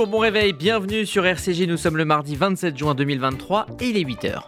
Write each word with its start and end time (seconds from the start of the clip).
Bonjour, 0.00 0.12
bon 0.12 0.20
réveil, 0.20 0.54
bienvenue 0.54 1.04
sur 1.04 1.26
RCG. 1.26 1.66
Nous 1.66 1.76
sommes 1.76 1.98
le 1.98 2.06
mardi 2.06 2.34
27 2.34 2.74
juin 2.74 2.94
2023 2.94 3.66
et 3.82 3.88
il 3.90 3.98
est 3.98 4.04
8h. 4.04 4.40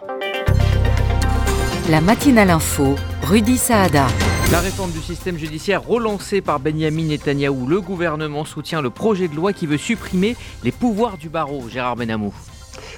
La 1.90 2.00
matinale 2.00 2.48
info, 2.48 2.96
Rudy 3.22 3.58
Saada. 3.58 4.06
La 4.50 4.60
réforme 4.60 4.92
du 4.92 5.00
système 5.00 5.36
judiciaire 5.36 5.86
relancée 5.86 6.40
par 6.40 6.58
Benjamin 6.58 7.02
Netanyahou, 7.02 7.66
le 7.66 7.82
gouvernement 7.82 8.46
soutient 8.46 8.80
le 8.80 8.88
projet 8.88 9.28
de 9.28 9.36
loi 9.36 9.52
qui 9.52 9.66
veut 9.66 9.76
supprimer 9.76 10.36
les 10.64 10.72
pouvoirs 10.72 11.18
du 11.18 11.28
barreau. 11.28 11.68
Gérard 11.68 11.96
Benamou. 11.96 12.32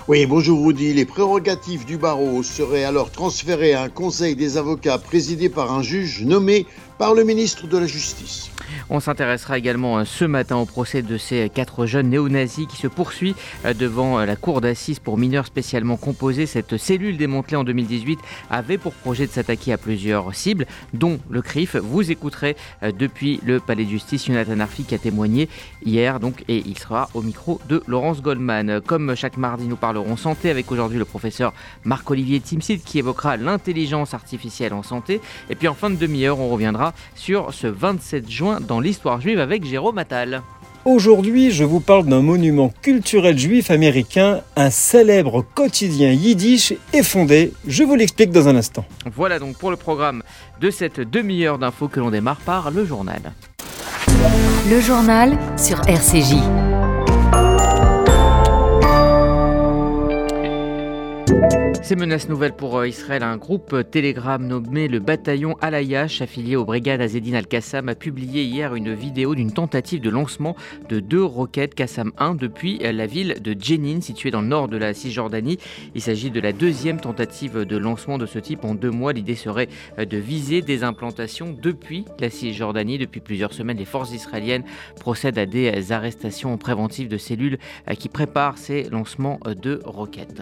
Oui, 0.06 0.24
bonjour 0.26 0.64
Rudy. 0.64 0.92
Les 0.92 1.06
prérogatives 1.06 1.84
du 1.86 1.96
barreau 1.96 2.44
seraient 2.44 2.84
alors 2.84 3.10
transférées 3.10 3.74
à 3.74 3.82
un 3.82 3.88
conseil 3.88 4.36
des 4.36 4.58
avocats 4.58 4.98
présidé 4.98 5.48
par 5.48 5.72
un 5.72 5.82
juge 5.82 6.22
nommé 6.22 6.66
par 6.98 7.14
le 7.14 7.24
ministre 7.24 7.66
de 7.66 7.78
la 7.78 7.86
Justice. 7.86 8.50
On 8.90 9.00
s'intéressera 9.00 9.58
également 9.58 9.98
euh, 9.98 10.04
ce 10.04 10.24
matin 10.24 10.56
au 10.56 10.64
procès 10.64 11.02
de 11.02 11.16
ces 11.16 11.48
quatre 11.48 11.86
jeunes 11.86 12.10
néo-nazis 12.10 12.66
qui 12.66 12.76
se 12.76 12.86
poursuit 12.86 13.34
euh, 13.64 13.74
devant 13.74 14.18
euh, 14.18 14.26
la 14.26 14.36
cour 14.36 14.60
d'assises 14.60 14.98
pour 14.98 15.18
mineurs 15.18 15.46
spécialement 15.46 15.96
composée. 15.96 16.46
Cette 16.46 16.76
cellule 16.76 17.16
démantelée 17.16 17.56
en 17.56 17.64
2018 17.64 18.18
avait 18.50 18.78
pour 18.78 18.92
projet 18.92 19.26
de 19.26 19.32
s'attaquer 19.32 19.72
à 19.72 19.78
plusieurs 19.78 20.34
cibles, 20.34 20.66
dont 20.92 21.18
le 21.30 21.42
CRIF. 21.42 21.76
Vous 21.76 22.10
écouterez 22.10 22.56
depuis 22.82 23.40
le 23.44 23.60
palais 23.60 23.84
de 23.84 23.90
justice 23.90 24.26
Jonathan 24.26 24.60
Arfi 24.60 24.84
qui 24.84 24.94
a 24.94 24.98
témoigné 24.98 25.48
hier 25.84 26.20
donc, 26.20 26.44
et 26.48 26.62
il 26.66 26.78
sera 26.78 27.08
au 27.14 27.22
micro 27.22 27.60
de 27.68 27.82
Laurence 27.86 28.22
Goldman. 28.22 28.80
Comme 28.80 29.14
chaque 29.14 29.36
mardi, 29.36 29.66
nous 29.66 29.76
parlerons 29.76 30.16
santé 30.16 30.50
avec 30.50 30.70
aujourd'hui 30.70 30.98
le 30.98 31.04
professeur 31.04 31.52
Marc-Olivier 31.84 32.40
Timsit 32.40 32.82
qui 32.84 32.98
évoquera 32.98 33.36
l'intelligence 33.36 34.14
artificielle 34.14 34.74
en 34.74 34.82
santé. 34.82 35.20
Et 35.50 35.54
puis 35.54 35.68
en 35.68 35.74
fin 35.74 35.90
de 35.90 35.96
demi-heure, 35.96 36.38
on 36.40 36.48
reviendra 36.48 36.83
sur 37.14 37.54
ce 37.54 37.66
27 37.66 38.30
juin 38.30 38.60
dans 38.60 38.80
l'histoire 38.80 39.20
juive 39.20 39.40
avec 39.40 39.64
Jérôme 39.64 39.98
Attal. 39.98 40.42
Aujourd'hui, 40.84 41.50
je 41.50 41.64
vous 41.64 41.80
parle 41.80 42.04
d'un 42.04 42.20
monument 42.20 42.70
culturel 42.82 43.38
juif 43.38 43.70
américain, 43.70 44.42
un 44.54 44.68
célèbre 44.68 45.42
quotidien 45.54 46.12
yiddish 46.12 46.74
est 46.92 47.02
fondé. 47.02 47.54
Je 47.66 47.84
vous 47.84 47.94
l'explique 47.94 48.30
dans 48.30 48.48
un 48.48 48.56
instant. 48.56 48.84
Voilà 49.16 49.38
donc 49.38 49.56
pour 49.56 49.70
le 49.70 49.78
programme 49.78 50.22
de 50.60 50.70
cette 50.70 51.00
demi-heure 51.00 51.58
d'infos 51.58 51.88
que 51.88 52.00
l'on 52.00 52.10
démarre 52.10 52.40
par 52.40 52.70
le 52.70 52.84
journal. 52.84 53.32
Le 54.68 54.80
journal 54.80 55.38
sur 55.56 55.80
RCJ. 55.88 56.34
Ces 61.84 61.96
menaces 61.96 62.30
nouvelles 62.30 62.54
pour 62.54 62.78
euh, 62.78 62.88
Israël, 62.88 63.22
un 63.22 63.36
groupe 63.36 63.76
Telegram 63.90 64.42
nommé 64.42 64.88
le 64.88 65.00
bataillon 65.00 65.54
Alayash, 65.60 66.22
affilié 66.22 66.56
aux 66.56 66.64
brigades 66.64 67.02
Azedine 67.02 67.34
Al-Qassam, 67.34 67.90
a 67.90 67.94
publié 67.94 68.42
hier 68.42 68.74
une 68.74 68.94
vidéo 68.94 69.34
d'une 69.34 69.52
tentative 69.52 70.00
de 70.00 70.08
lancement 70.08 70.56
de 70.88 70.98
deux 70.98 71.22
roquettes 71.22 71.74
Qassam 71.74 72.12
1 72.16 72.36
depuis 72.36 72.78
la 72.78 73.04
ville 73.04 73.34
de 73.42 73.54
Jenin, 73.60 74.00
située 74.00 74.30
dans 74.30 74.40
le 74.40 74.46
nord 74.46 74.68
de 74.68 74.78
la 74.78 74.94
Cisjordanie. 74.94 75.58
Il 75.94 76.00
s'agit 76.00 76.30
de 76.30 76.40
la 76.40 76.54
deuxième 76.54 77.02
tentative 77.02 77.66
de 77.66 77.76
lancement 77.76 78.16
de 78.16 78.24
ce 78.24 78.38
type 78.38 78.64
en 78.64 78.74
deux 78.74 78.90
mois. 78.90 79.12
L'idée 79.12 79.34
serait 79.34 79.68
euh, 79.98 80.06
de 80.06 80.16
viser 80.16 80.62
des 80.62 80.84
implantations 80.84 81.54
depuis 81.60 82.06
la 82.18 82.30
Cisjordanie. 82.30 82.96
Depuis 82.96 83.20
plusieurs 83.20 83.52
semaines, 83.52 83.76
les 83.76 83.84
forces 83.84 84.14
israéliennes 84.14 84.64
procèdent 85.00 85.38
à 85.38 85.44
des 85.44 85.92
arrestations 85.92 86.56
préventives 86.56 87.08
de 87.08 87.18
cellules 87.18 87.58
euh, 87.90 87.94
qui 87.94 88.08
préparent 88.08 88.56
ces 88.56 88.84
lancements 88.84 89.38
de 89.44 89.80
roquettes. 89.84 90.40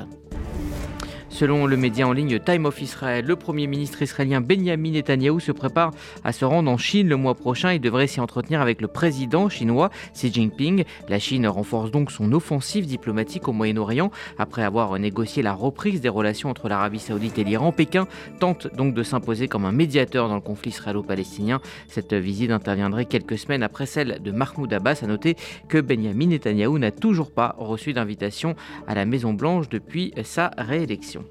Selon 1.32 1.66
le 1.66 1.78
média 1.78 2.06
en 2.06 2.12
ligne 2.12 2.38
Time 2.38 2.66
of 2.66 2.80
Israel, 2.82 3.24
le 3.24 3.36
Premier 3.36 3.66
ministre 3.66 4.02
israélien 4.02 4.42
Benjamin 4.42 4.90
Netanyahou 4.90 5.40
se 5.40 5.50
prépare 5.50 5.90
à 6.24 6.32
se 6.32 6.44
rendre 6.44 6.70
en 6.70 6.76
Chine 6.76 7.08
le 7.08 7.16
mois 7.16 7.34
prochain. 7.34 7.72
Il 7.72 7.80
devrait 7.80 8.06
s'y 8.06 8.20
entretenir 8.20 8.60
avec 8.60 8.82
le 8.82 8.86
président 8.86 9.48
chinois 9.48 9.88
Xi 10.12 10.30
Jinping. 10.30 10.84
La 11.08 11.18
Chine 11.18 11.46
renforce 11.46 11.90
donc 11.90 12.10
son 12.12 12.32
offensive 12.32 12.86
diplomatique 12.86 13.48
au 13.48 13.52
Moyen-Orient. 13.52 14.10
Après 14.38 14.62
avoir 14.62 14.96
négocié 14.98 15.42
la 15.42 15.54
reprise 15.54 16.02
des 16.02 16.10
relations 16.10 16.50
entre 16.50 16.68
l'Arabie 16.68 16.98
saoudite 16.98 17.38
et 17.38 17.44
l'Iran, 17.44 17.72
Pékin 17.72 18.06
tente 18.38 18.68
donc 18.76 18.92
de 18.92 19.02
s'imposer 19.02 19.48
comme 19.48 19.64
un 19.64 19.72
médiateur 19.72 20.28
dans 20.28 20.36
le 20.36 20.42
conflit 20.42 20.70
israélo-palestinien. 20.70 21.62
Cette 21.88 22.12
visite 22.12 22.50
interviendrait 22.50 23.06
quelques 23.06 23.38
semaines 23.38 23.62
après 23.62 23.86
celle 23.86 24.20
de 24.22 24.30
Mahmoud 24.32 24.72
Abbas. 24.72 25.00
A 25.02 25.06
noter 25.06 25.36
que 25.68 25.78
Benjamin 25.80 26.26
Netanyahou 26.26 26.78
n'a 26.78 26.90
toujours 26.90 27.30
pas 27.30 27.56
reçu 27.56 27.94
d'invitation 27.94 28.54
à 28.86 28.94
la 28.94 29.06
Maison-Blanche 29.06 29.70
depuis 29.70 30.12
sa 30.22 30.50
réélection. 30.58 31.21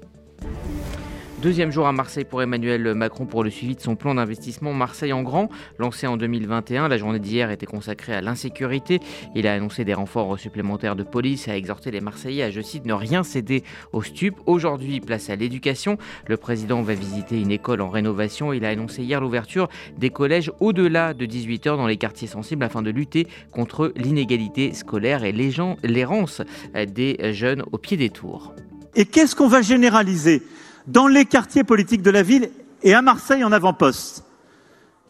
Deuxième 1.42 1.72
jour 1.72 1.88
à 1.88 1.92
Marseille 1.92 2.24
pour 2.24 2.40
Emmanuel 2.40 2.94
Macron 2.94 3.26
pour 3.26 3.42
le 3.42 3.50
suivi 3.50 3.74
de 3.74 3.80
son 3.80 3.96
plan 3.96 4.14
d'investissement 4.14 4.72
Marseille 4.72 5.12
en 5.12 5.22
grand, 5.22 5.48
lancé 5.76 6.06
en 6.06 6.16
2021. 6.16 6.86
La 6.86 6.96
journée 6.98 7.18
d'hier 7.18 7.50
était 7.50 7.66
consacrée 7.66 8.14
à 8.14 8.20
l'insécurité. 8.20 9.00
Il 9.34 9.48
a 9.48 9.54
annoncé 9.54 9.84
des 9.84 9.92
renforts 9.92 10.38
supplémentaires 10.38 10.94
de 10.94 11.02
police 11.02 11.48
a 11.48 11.56
exhorté 11.56 11.90
les 11.90 12.00
Marseillais 12.00 12.44
à, 12.44 12.50
je 12.52 12.60
cite, 12.60 12.86
ne 12.86 12.92
rien 12.92 13.24
céder 13.24 13.64
aux 13.92 14.02
stupes. 14.02 14.38
Aujourd'hui, 14.46 15.00
place 15.00 15.30
à 15.30 15.34
l'éducation. 15.34 15.98
Le 16.28 16.36
président 16.36 16.80
va 16.80 16.94
visiter 16.94 17.40
une 17.40 17.50
école 17.50 17.80
en 17.80 17.90
rénovation. 17.90 18.52
Il 18.52 18.64
a 18.64 18.68
annoncé 18.68 19.02
hier 19.02 19.20
l'ouverture 19.20 19.68
des 19.98 20.10
collèges 20.10 20.52
au-delà 20.60 21.12
de 21.12 21.26
18 21.26 21.66
heures 21.66 21.76
dans 21.76 21.88
les 21.88 21.96
quartiers 21.96 22.28
sensibles 22.28 22.62
afin 22.62 22.82
de 22.82 22.90
lutter 22.90 23.26
contre 23.50 23.92
l'inégalité 23.96 24.74
scolaire 24.74 25.24
et 25.24 25.32
l'errance 25.32 26.40
des 26.86 27.32
jeunes 27.32 27.64
au 27.72 27.78
pied 27.78 27.96
des 27.96 28.10
tours. 28.10 28.54
Et 28.94 29.04
qu'est-ce 29.04 29.34
qu'on 29.34 29.48
va 29.48 29.62
généraliser 29.62 30.42
dans 30.86 31.06
les 31.06 31.24
quartiers 31.24 31.64
politiques 31.64 32.02
de 32.02 32.10
la 32.10 32.22
ville 32.22 32.50
et 32.82 32.94
à 32.94 33.02
Marseille 33.02 33.44
en 33.44 33.52
avant-poste, 33.52 34.24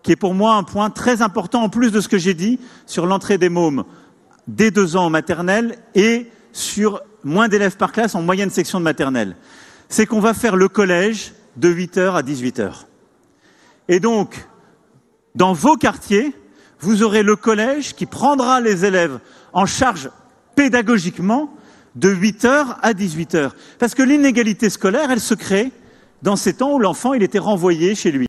qui 0.02 0.12
est 0.12 0.16
pour 0.16 0.34
moi 0.34 0.54
un 0.54 0.62
point 0.62 0.90
très 0.90 1.22
important 1.22 1.62
en 1.62 1.68
plus 1.68 1.90
de 1.90 2.00
ce 2.00 2.08
que 2.08 2.18
j'ai 2.18 2.34
dit 2.34 2.60
sur 2.86 3.06
l'entrée 3.06 3.38
des 3.38 3.48
mômes 3.48 3.84
dès 4.46 4.70
deux 4.70 4.96
ans 4.96 5.06
en 5.06 5.10
maternelle 5.10 5.78
et 5.94 6.26
sur 6.52 7.00
moins 7.24 7.48
d'élèves 7.48 7.76
par 7.76 7.92
classe 7.92 8.14
en 8.14 8.22
moyenne 8.22 8.50
section 8.50 8.78
de 8.78 8.84
maternelle. 8.84 9.36
C'est 9.88 10.06
qu'on 10.06 10.20
va 10.20 10.34
faire 10.34 10.56
le 10.56 10.68
collège 10.68 11.32
de 11.56 11.72
8h 11.72 12.14
à 12.14 12.22
18h. 12.22 12.84
Et 13.88 14.00
donc, 14.00 14.46
dans 15.34 15.52
vos 15.52 15.76
quartiers, 15.76 16.34
vous 16.80 17.02
aurez 17.02 17.22
le 17.22 17.36
collège 17.36 17.94
qui 17.94 18.06
prendra 18.06 18.60
les 18.60 18.84
élèves 18.84 19.18
en 19.52 19.66
charge 19.66 20.10
pédagogiquement 20.56 21.54
de 21.94 22.14
8h 22.14 22.76
à 22.80 22.92
18h. 22.92 23.50
Parce 23.78 23.94
que 23.94 24.02
l'inégalité 24.02 24.70
scolaire, 24.70 25.10
elle 25.10 25.20
se 25.20 25.34
crée 25.34 25.72
dans 26.22 26.36
ces 26.36 26.54
temps 26.54 26.72
où 26.72 26.78
l'enfant 26.78 27.14
il 27.14 27.22
était 27.22 27.38
renvoyé 27.38 27.94
chez 27.94 28.10
lui. 28.10 28.26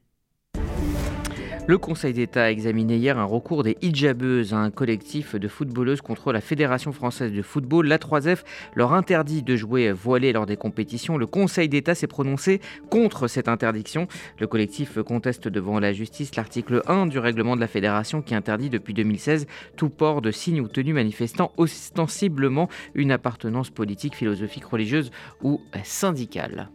Le 1.65 1.77
Conseil 1.77 2.11
d'État 2.11 2.43
a 2.43 2.49
examiné 2.49 2.97
hier 2.97 3.17
un 3.17 3.23
recours 3.23 3.63
des 3.63 3.77
hijabeuses, 3.81 4.53
un 4.53 4.69
collectif 4.69 5.35
de 5.35 5.47
footballeuses 5.47 6.01
contre 6.01 6.33
la 6.33 6.41
Fédération 6.41 6.91
française 6.91 7.31
de 7.31 7.41
football. 7.41 7.87
La 7.87 7.97
3F 7.97 8.39
leur 8.75 8.91
interdit 8.91 9.43
de 9.43 9.55
jouer 9.55 9.93
voilé 9.93 10.33
lors 10.33 10.45
des 10.45 10.57
compétitions. 10.57 11.17
Le 11.17 11.25
Conseil 11.25 11.69
d'État 11.69 11.95
s'est 11.95 12.05
prononcé 12.07 12.59
contre 12.89 13.29
cette 13.29 13.47
interdiction. 13.47 14.09
Le 14.39 14.47
collectif 14.47 15.01
conteste 15.03 15.47
devant 15.47 15.79
la 15.79 15.93
justice 15.93 16.35
l'article 16.35 16.81
1 16.87 17.05
du 17.05 17.17
règlement 17.17 17.55
de 17.55 17.61
la 17.61 17.67
Fédération 17.67 18.21
qui 18.21 18.35
interdit 18.35 18.69
depuis 18.69 18.93
2016 18.93 19.47
tout 19.77 19.89
port 19.89 20.21
de 20.21 20.31
signes 20.31 20.59
ou 20.59 20.67
tenues 20.67 20.91
manifestant 20.91 21.53
ostensiblement 21.55 22.67
une 22.93 23.13
appartenance 23.13 23.69
politique, 23.69 24.15
philosophique, 24.17 24.65
religieuse 24.65 25.11
ou 25.41 25.61
syndicale. 25.85 26.69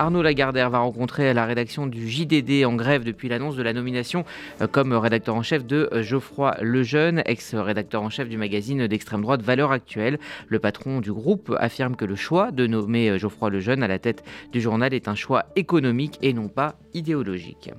Arnaud 0.00 0.22
Lagardère 0.22 0.70
va 0.70 0.78
rencontrer 0.78 1.34
la 1.34 1.44
rédaction 1.44 1.86
du 1.86 2.08
JDD 2.08 2.64
en 2.64 2.74
grève 2.74 3.04
depuis 3.04 3.28
l'annonce 3.28 3.54
de 3.54 3.62
la 3.62 3.74
nomination 3.74 4.24
euh, 4.62 4.66
comme 4.66 4.94
rédacteur 4.94 5.34
en 5.34 5.42
chef 5.42 5.66
de 5.66 5.90
euh, 5.92 6.02
Geoffroy 6.02 6.56
Lejeune, 6.62 7.22
ex-rédacteur 7.26 8.02
en 8.02 8.08
chef 8.08 8.26
du 8.26 8.38
magazine 8.38 8.86
d'extrême 8.86 9.20
droite 9.20 9.42
Valeurs 9.42 9.72
Actuelles. 9.72 10.18
Le 10.48 10.58
patron 10.58 11.00
du 11.00 11.12
groupe 11.12 11.54
affirme 11.58 11.96
que 11.96 12.06
le 12.06 12.16
choix 12.16 12.50
de 12.50 12.66
nommer 12.66 13.10
euh, 13.10 13.18
Geoffroy 13.18 13.50
Lejeune 13.50 13.82
à 13.82 13.88
la 13.88 13.98
tête 13.98 14.24
du 14.52 14.62
journal 14.62 14.94
est 14.94 15.06
un 15.06 15.14
choix 15.14 15.44
économique 15.54 16.18
et 16.22 16.32
non 16.32 16.48
pas 16.48 16.76
idéologique. 16.94 17.70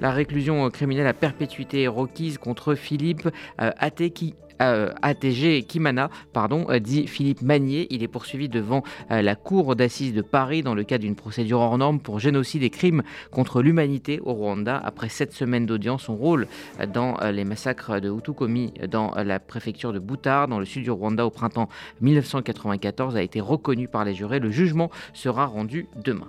La 0.00 0.10
réclusion 0.10 0.68
criminelle 0.70 1.06
à 1.06 1.14
perpétuité 1.14 1.88
requise 1.88 2.38
contre 2.38 2.74
Philippe 2.74 3.28
Ateki 3.58 4.34
ATG 4.58 5.62
Kimana, 5.66 6.10
pardon, 6.32 6.66
euh, 6.70 6.78
dit 6.78 7.06
Philippe 7.06 7.42
Magnier. 7.42 7.86
Il 7.90 8.02
est 8.02 8.08
poursuivi 8.08 8.48
devant 8.48 8.82
euh, 9.10 9.22
la 9.22 9.34
cour 9.34 9.76
d'assises 9.76 10.12
de 10.12 10.22
Paris 10.22 10.62
dans 10.62 10.74
le 10.74 10.84
cadre 10.84 11.04
d'une 11.04 11.14
procédure 11.14 11.60
hors 11.60 11.78
norme 11.78 12.00
pour 12.00 12.18
génocide 12.18 12.62
et 12.62 12.70
crimes 12.70 13.02
contre 13.30 13.62
l'humanité 13.62 14.20
au 14.24 14.34
Rwanda. 14.34 14.80
Après 14.84 15.08
sept 15.08 15.32
semaines 15.32 15.66
d'audience, 15.66 16.04
son 16.04 16.16
rôle 16.16 16.46
euh, 16.80 16.86
dans 16.86 17.16
les 17.32 17.44
massacres 17.44 18.00
de 18.00 18.10
Hutu 18.10 18.32
commis 18.32 18.72
dans 18.90 19.12
la 19.16 19.38
préfecture 19.38 19.92
de 19.92 19.98
Boutard, 19.98 20.48
dans 20.48 20.58
le 20.58 20.64
sud 20.64 20.84
du 20.84 20.90
Rwanda 20.90 21.26
au 21.26 21.30
printemps 21.30 21.68
1994, 22.00 23.16
a 23.16 23.22
été 23.22 23.40
reconnu 23.40 23.88
par 23.88 24.04
les 24.04 24.14
jurés. 24.14 24.38
Le 24.38 24.50
jugement 24.50 24.90
sera 25.12 25.46
rendu 25.46 25.86
demain. 26.02 26.28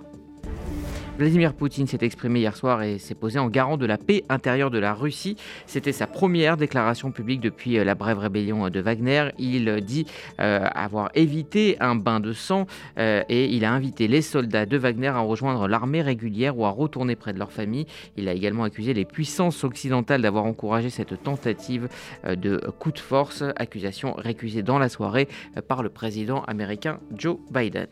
Vladimir 1.20 1.52
Poutine 1.52 1.86
s'est 1.86 1.98
exprimé 2.00 2.40
hier 2.40 2.56
soir 2.56 2.82
et 2.82 2.96
s'est 2.96 3.14
posé 3.14 3.38
en 3.38 3.48
garant 3.48 3.76
de 3.76 3.84
la 3.84 3.98
paix 3.98 4.24
intérieure 4.30 4.70
de 4.70 4.78
la 4.78 4.94
Russie. 4.94 5.36
C'était 5.66 5.92
sa 5.92 6.06
première 6.06 6.56
déclaration 6.56 7.12
publique 7.12 7.42
depuis 7.42 7.76
euh, 7.76 7.84
la 7.84 7.94
brève 7.94 8.16
rébellion 8.16 8.70
de 8.70 8.80
Wagner. 8.80 9.28
Il 9.38 9.82
dit 9.82 10.06
euh, 10.40 10.64
avoir 10.74 11.10
évité 11.14 11.76
un 11.80 11.94
bain 11.94 12.20
de 12.20 12.32
sang 12.32 12.66
euh, 12.96 13.22
et 13.28 13.54
il 13.54 13.66
a 13.66 13.70
invité 13.70 14.08
les 14.08 14.22
soldats 14.22 14.64
de 14.64 14.78
Wagner 14.78 15.08
à 15.08 15.18
rejoindre 15.18 15.68
l'armée 15.68 16.00
régulière 16.00 16.56
ou 16.56 16.64
à 16.64 16.70
retourner 16.70 17.16
près 17.16 17.34
de 17.34 17.38
leur 17.38 17.52
famille. 17.52 17.84
Il 18.16 18.26
a 18.26 18.32
également 18.32 18.64
accusé 18.64 18.94
les 18.94 19.04
puissances 19.04 19.62
occidentales 19.62 20.22
d'avoir 20.22 20.46
encouragé 20.46 20.88
cette 20.88 21.22
tentative 21.22 21.90
de 22.24 22.56
coup 22.78 22.92
de 22.92 22.98
force, 22.98 23.44
accusation 23.56 24.14
récusée 24.14 24.62
dans 24.62 24.78
la 24.78 24.88
soirée 24.88 25.28
par 25.68 25.82
le 25.82 25.90
président 25.90 26.44
américain 26.44 26.98
Joe 27.14 27.36
Biden. 27.50 27.88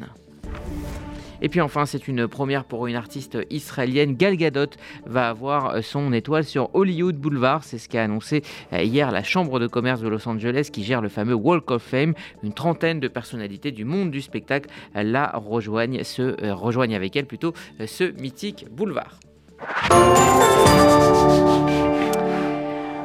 Et 1.43 1.49
puis 1.49 1.61
enfin, 1.61 1.87
c'est 1.87 2.09
une 2.09 2.29
première 2.29 2.65
pour 2.65 2.87
une 2.87 2.97
artiste 2.97 3.39
israélienne. 3.51 4.15
Gal 4.15 4.37
Gadot 4.37 4.71
va 5.07 5.29
avoir 5.29 5.83
son 5.83 6.13
étoile 6.13 6.45
sur 6.45 6.75
Hollywood 6.75 7.17
Boulevard. 7.17 7.65
C'est 7.65 7.79
ce 7.79 7.89
qu'a 7.89 8.05
annoncé 8.05 8.43
euh, 8.73 8.83
hier 8.83 9.11
la 9.11 9.23
Chambre 9.23 9.61
de 9.61 9.67
commerce 9.67 10.01
de 10.01 10.09
Los 10.09 10.29
Angeles 10.29 10.69
qui 10.73 10.85
gère 10.85 11.01
le 11.01 11.09
fameux 11.09 11.35
Walk 11.35 11.71
of 11.71 11.83
Fame. 11.83 12.15
Une 12.43 12.53
trentaine 12.53 13.01
de 13.01 13.09
personnalités 13.09 13.71
du 13.71 13.85
monde 13.85 14.11
du 14.11 14.21
spectacle 14.21 14.71
la 14.95 15.31
rejoignent, 15.35 16.03
se, 16.05 16.23
euh, 16.23 16.55
rejoignent 16.55 16.95
avec 16.95 17.17
elle 17.17 17.27
plutôt 17.27 17.53
euh, 17.81 17.87
ce 17.87 18.05
mythique 18.21 18.67
boulevard. 18.71 19.19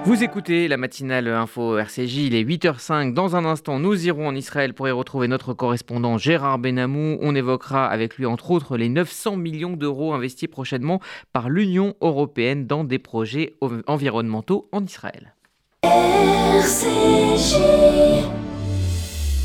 Vous 0.06 0.22
écoutez 0.22 0.68
la 0.68 0.76
matinale 0.76 1.30
info 1.30 1.78
RCJ, 1.78 2.26
il 2.26 2.36
est 2.36 2.44
8h05. 2.44 3.14
Dans 3.14 3.38
un 3.38 3.46
instant, 3.46 3.80
nous 3.80 4.06
irons 4.06 4.28
en 4.28 4.36
Israël 4.36 4.74
pour 4.74 4.86
y 4.90 4.92
retrouver 4.92 5.30
notre 5.30 5.54
correspondant 5.54 6.18
Gérard 6.18 6.60
Benamou. 6.60 7.18
On 7.22 7.34
évoquera 7.34 7.88
avec 7.88 8.18
lui, 8.18 8.26
entre 8.26 8.52
autres, 8.52 8.76
les 8.76 8.90
900 8.90 9.38
millions 9.38 9.78
d'euros 9.78 10.14
investis 10.14 10.50
prochainement 10.50 11.00
par 11.32 11.50
l'Union 11.50 11.96
européenne 12.02 12.68
dans 12.68 12.84
des 12.84 13.00
projets 13.00 13.54
environnementaux 13.88 14.68
en 14.74 14.84
Israël. 14.84 15.36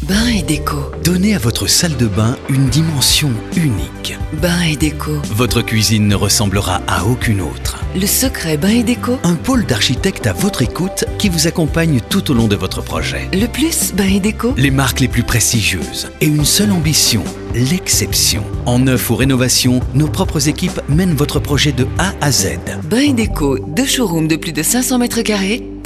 Bain 0.03 0.29
et 0.29 0.43
déco. 0.43 0.77
Donnez 1.03 1.35
à 1.35 1.39
votre 1.39 1.67
salle 1.67 1.97
de 1.97 2.07
bain 2.07 2.37
une 2.49 2.69
dimension 2.69 3.31
unique. 3.57 4.17
Bain 4.41 4.61
et 4.63 4.77
déco. 4.77 5.11
Votre 5.35 5.61
cuisine 5.61 6.07
ne 6.07 6.15
ressemblera 6.15 6.81
à 6.87 7.05
aucune 7.05 7.41
autre. 7.41 7.79
Le 7.97 8.07
secret 8.07 8.57
Bain 8.57 8.69
et 8.69 8.83
déco. 8.85 9.19
Un 9.25 9.35
pôle 9.35 9.67
d'architectes 9.67 10.29
à 10.29 10.33
votre 10.33 10.63
écoute 10.63 11.05
qui 11.19 11.29
vous 11.29 11.49
accompagne 11.49 12.01
tout 12.09 12.31
au 12.31 12.35
long 12.35 12.47
de 12.47 12.55
votre 12.55 12.81
projet. 12.81 13.29
Le 13.33 13.47
plus 13.47 13.93
Bain 13.93 14.07
et 14.07 14.21
déco. 14.21 14.55
Les 14.57 14.71
marques 14.71 15.01
les 15.01 15.09
plus 15.09 15.25
prestigieuses 15.25 16.09
et 16.21 16.27
une 16.27 16.45
seule 16.45 16.71
ambition, 16.71 17.25
l'exception. 17.55 18.45
En 18.67 18.79
neuf 18.79 19.11
ou 19.11 19.17
rénovation, 19.17 19.81
nos 19.95 20.09
propres 20.09 20.49
équipes 20.49 20.81
mènent 20.89 21.15
votre 21.15 21.41
projet 21.41 21.73
de 21.73 21.89
A 21.99 22.15
à 22.21 22.31
Z. 22.31 22.59
Bain 22.85 23.01
et 23.01 23.13
déco, 23.13 23.59
deux 23.59 23.87
showrooms 23.87 24.29
de 24.29 24.37
plus 24.37 24.53
de 24.53 24.63
500 24.63 24.99
mètres 24.99 25.23
carrés, 25.23 25.65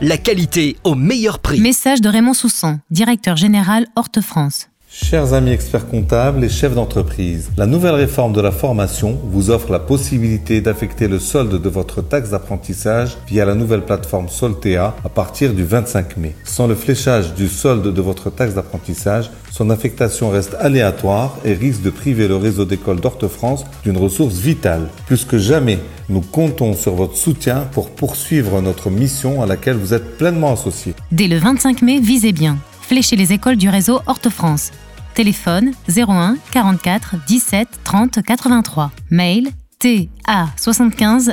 la 0.00 0.18
qualité 0.18 0.76
au 0.84 0.94
meilleur 0.94 1.38
prix. 1.38 1.60
Message 1.60 2.00
de 2.00 2.08
Raymond 2.08 2.34
Soussan, 2.34 2.80
directeur 2.90 3.36
général 3.36 3.86
Horte 3.96 4.20
France. 4.20 4.68
Chers 5.04 5.34
amis 5.34 5.50
experts 5.50 5.88
comptables 5.88 6.42
et 6.42 6.48
chefs 6.48 6.74
d'entreprise, 6.74 7.50
la 7.58 7.66
nouvelle 7.66 7.94
réforme 7.94 8.32
de 8.32 8.40
la 8.40 8.50
formation 8.50 9.20
vous 9.24 9.50
offre 9.50 9.70
la 9.70 9.78
possibilité 9.78 10.62
d'affecter 10.62 11.06
le 11.06 11.18
solde 11.18 11.60
de 11.60 11.68
votre 11.68 12.00
taxe 12.00 12.30
d'apprentissage 12.30 13.18
via 13.28 13.44
la 13.44 13.54
nouvelle 13.54 13.84
plateforme 13.84 14.30
Soltea 14.30 14.94
à 15.04 15.08
partir 15.10 15.52
du 15.52 15.64
25 15.64 16.16
mai. 16.16 16.34
Sans 16.44 16.66
le 16.66 16.74
fléchage 16.74 17.34
du 17.34 17.46
solde 17.48 17.92
de 17.92 18.00
votre 18.00 18.30
taxe 18.30 18.54
d'apprentissage, 18.54 19.30
son 19.52 19.68
affectation 19.68 20.30
reste 20.30 20.56
aléatoire 20.58 21.36
et 21.44 21.52
risque 21.52 21.82
de 21.82 21.90
priver 21.90 22.26
le 22.26 22.36
réseau 22.36 22.64
d'écoles 22.64 23.00
d'Orte-France 23.00 23.66
d'une 23.84 23.98
ressource 23.98 24.38
vitale. 24.38 24.88
Plus 25.06 25.26
que 25.26 25.36
jamais, 25.36 25.78
nous 26.08 26.22
comptons 26.22 26.72
sur 26.72 26.94
votre 26.94 27.18
soutien 27.18 27.68
pour 27.72 27.90
poursuivre 27.90 28.62
notre 28.62 28.88
mission 28.88 29.42
à 29.42 29.46
laquelle 29.46 29.76
vous 29.76 29.92
êtes 29.92 30.16
pleinement 30.16 30.54
associés. 30.54 30.94
Dès 31.12 31.28
le 31.28 31.36
25 31.36 31.82
mai, 31.82 32.00
visez 32.00 32.32
bien. 32.32 32.56
Fléchez 32.80 33.16
les 33.16 33.34
écoles 33.34 33.56
du 33.56 33.68
réseau 33.68 34.00
Horte 34.06 34.30
France. 34.30 34.70
Téléphone 35.16 35.72
01 35.88 36.36
44 36.52 37.16
17 37.26 37.68
30 37.84 38.22
83. 38.22 38.92
Mail 39.10 39.48
ta75 39.80 41.30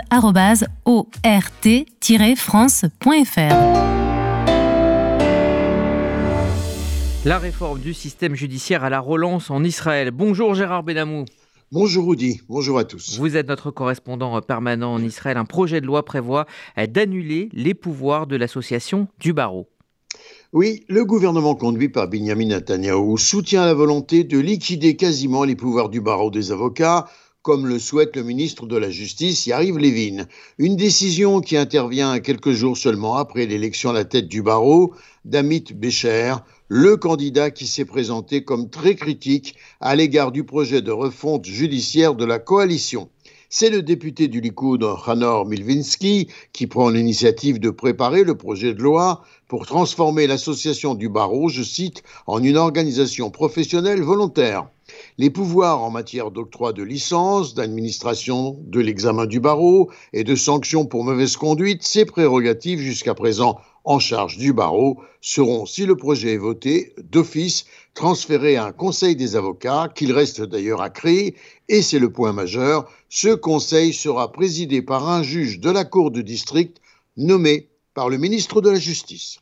ort-france.fr. 0.85 1.19
La 7.25 7.37
réforme 7.37 7.79
du 7.81 7.93
système 7.93 8.35
judiciaire 8.35 8.85
à 8.85 8.89
la 8.89 9.01
relance 9.01 9.51
en 9.51 9.61
Israël. 9.65 10.11
Bonjour 10.11 10.55
Gérard 10.55 10.83
Benamou. 10.83 11.25
Bonjour 11.73 12.07
Rudy, 12.07 12.39
bonjour 12.47 12.79
à 12.79 12.85
tous. 12.85 13.17
Vous 13.17 13.35
êtes 13.35 13.49
notre 13.49 13.69
correspondant 13.69 14.39
permanent 14.41 14.93
en 14.93 15.03
Israël. 15.03 15.35
Un 15.35 15.43
projet 15.43 15.81
de 15.81 15.87
loi 15.87 16.05
prévoit 16.05 16.45
d'annuler 16.87 17.49
les 17.51 17.73
pouvoirs 17.73 18.27
de 18.27 18.37
l'association 18.37 19.09
du 19.19 19.33
barreau. 19.33 19.67
Oui, 20.53 20.83
le 20.87 21.03
gouvernement 21.03 21.55
conduit 21.55 21.89
par 21.89 22.07
Benjamin 22.07 22.45
Netanyahu 22.45 23.17
soutient 23.17 23.65
la 23.65 23.73
volonté 23.73 24.23
de 24.23 24.37
liquider 24.37 24.95
quasiment 24.95 25.45
les 25.45 25.55
pouvoirs 25.55 25.89
du 25.89 25.99
barreau 25.99 26.29
des 26.29 26.51
avocats, 26.51 27.07
comme 27.41 27.65
le 27.65 27.79
souhaite 27.79 28.15
le 28.15 28.21
ministre 28.21 28.67
de 28.67 28.77
la 28.77 28.91
Justice, 28.91 29.47
Yariv 29.47 29.79
Levin. 29.79 30.27
Une 30.59 30.75
décision 30.75 31.41
qui 31.41 31.57
intervient 31.57 32.19
quelques 32.19 32.51
jours 32.51 32.77
seulement 32.77 33.15
après 33.15 33.47
l'élection 33.47 33.89
à 33.89 33.93
la 33.93 34.05
tête 34.05 34.27
du 34.27 34.43
barreau 34.43 34.93
d'Amit 35.25 35.65
Becher, 35.73 36.35
le 36.67 36.97
candidat 36.97 37.49
qui 37.49 37.65
s'est 37.65 37.83
présenté 37.83 38.43
comme 38.43 38.69
très 38.69 38.93
critique 38.93 39.55
à 39.81 39.95
l'égard 39.95 40.31
du 40.31 40.43
projet 40.43 40.83
de 40.83 40.91
refonte 40.91 41.45
judiciaire 41.45 42.13
de 42.13 42.25
la 42.25 42.37
coalition. 42.37 43.09
C'est 43.55 43.69
le 43.69 43.83
député 43.83 44.29
du 44.29 44.41
Likoud, 44.41 44.83
Hanor 45.05 45.45
Milvinsky, 45.45 46.27
qui 46.53 46.65
prend 46.65 46.89
l'initiative 46.89 47.59
de 47.59 47.69
préparer 47.69 48.23
le 48.23 48.35
projet 48.35 48.73
de 48.73 48.81
loi 48.81 49.21
pour 49.47 49.67
transformer 49.67 50.25
l'association 50.25 50.95
du 50.95 51.07
barreau, 51.07 51.49
je 51.49 51.61
cite, 51.61 52.01
en 52.25 52.43
une 52.43 52.57
organisation 52.57 53.29
professionnelle 53.29 54.01
volontaire. 54.01 54.69
Les 55.19 55.29
pouvoirs 55.29 55.83
en 55.83 55.91
matière 55.91 56.31
d'octroi 56.31 56.73
de 56.73 56.81
licence, 56.81 57.53
d'administration 57.53 58.57
de 58.63 58.79
l'examen 58.79 59.27
du 59.27 59.39
barreau 59.39 59.91
et 60.13 60.23
de 60.23 60.33
sanctions 60.33 60.87
pour 60.87 61.03
mauvaise 61.03 61.37
conduite, 61.37 61.83
ces 61.83 62.05
prérogatives 62.05 62.79
jusqu'à 62.79 63.13
présent 63.13 63.59
en 63.83 63.99
charge 63.99 64.37
du 64.37 64.53
barreau 64.53 65.01
seront, 65.21 65.65
si 65.65 65.85
le 65.85 65.95
projet 65.95 66.33
est 66.33 66.37
voté, 66.37 66.93
d'office 67.11 67.65
transférés 67.93 68.55
à 68.55 68.65
un 68.65 68.71
conseil 68.71 69.15
des 69.15 69.35
avocats, 69.35 69.89
qu'il 69.93 70.11
reste 70.11 70.41
d'ailleurs 70.41 70.81
à 70.81 70.89
créer, 70.89 71.35
et 71.69 71.81
c'est 71.81 71.99
le 71.99 72.11
point 72.11 72.33
majeur, 72.33 72.89
ce 73.09 73.33
conseil 73.33 73.93
sera 73.93 74.31
présidé 74.31 74.81
par 74.81 75.09
un 75.09 75.23
juge 75.23 75.59
de 75.59 75.69
la 75.69 75.85
Cour 75.85 76.11
de 76.11 76.21
district 76.21 76.81
nommé 77.17 77.69
par 77.93 78.09
le 78.09 78.17
ministre 78.17 78.61
de 78.61 78.69
la 78.69 78.79
Justice. 78.79 79.37